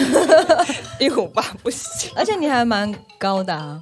[0.97, 3.82] 一五八不行，而且你还蛮高的啊。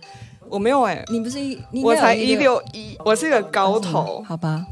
[0.49, 4.65] 我没有哎，你不是一，我才一六一，我是一个高头，好吧？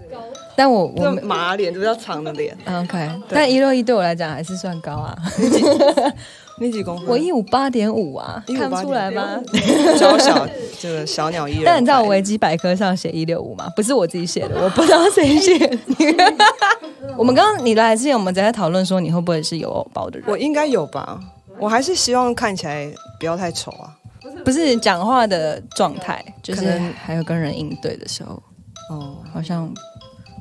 [0.56, 3.10] 但我我马脸，比较长的脸，OK。
[3.30, 5.18] 但一六一对我来讲还是算高啊。
[6.58, 7.08] 你几公分？
[7.10, 9.38] 我一五八点五啊，看出来吗？
[9.98, 10.48] 小小
[10.80, 11.64] 这个小鸟依人。
[11.66, 13.70] 但你知道维基百科上写一六五吗？
[13.76, 15.78] 不是我自己写的，我不知道谁写。
[17.18, 20.30] 我们刚刚你来之前，我们在讨论说你会不会是有偶包的人？
[20.30, 21.20] 我应该有吧？
[21.60, 23.92] 我还是希望看起来不要太丑啊。
[24.44, 28.42] 不是讲话的状态，就是还有跟人应对的时候，
[28.90, 29.74] 哦，好像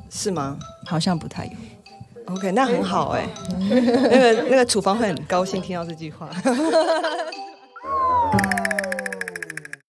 [0.09, 0.57] 是吗？
[0.85, 1.51] 好像不太有。
[2.33, 3.27] OK，那很好哎，
[3.59, 6.29] 那个那个厨房会很高兴听到这句话。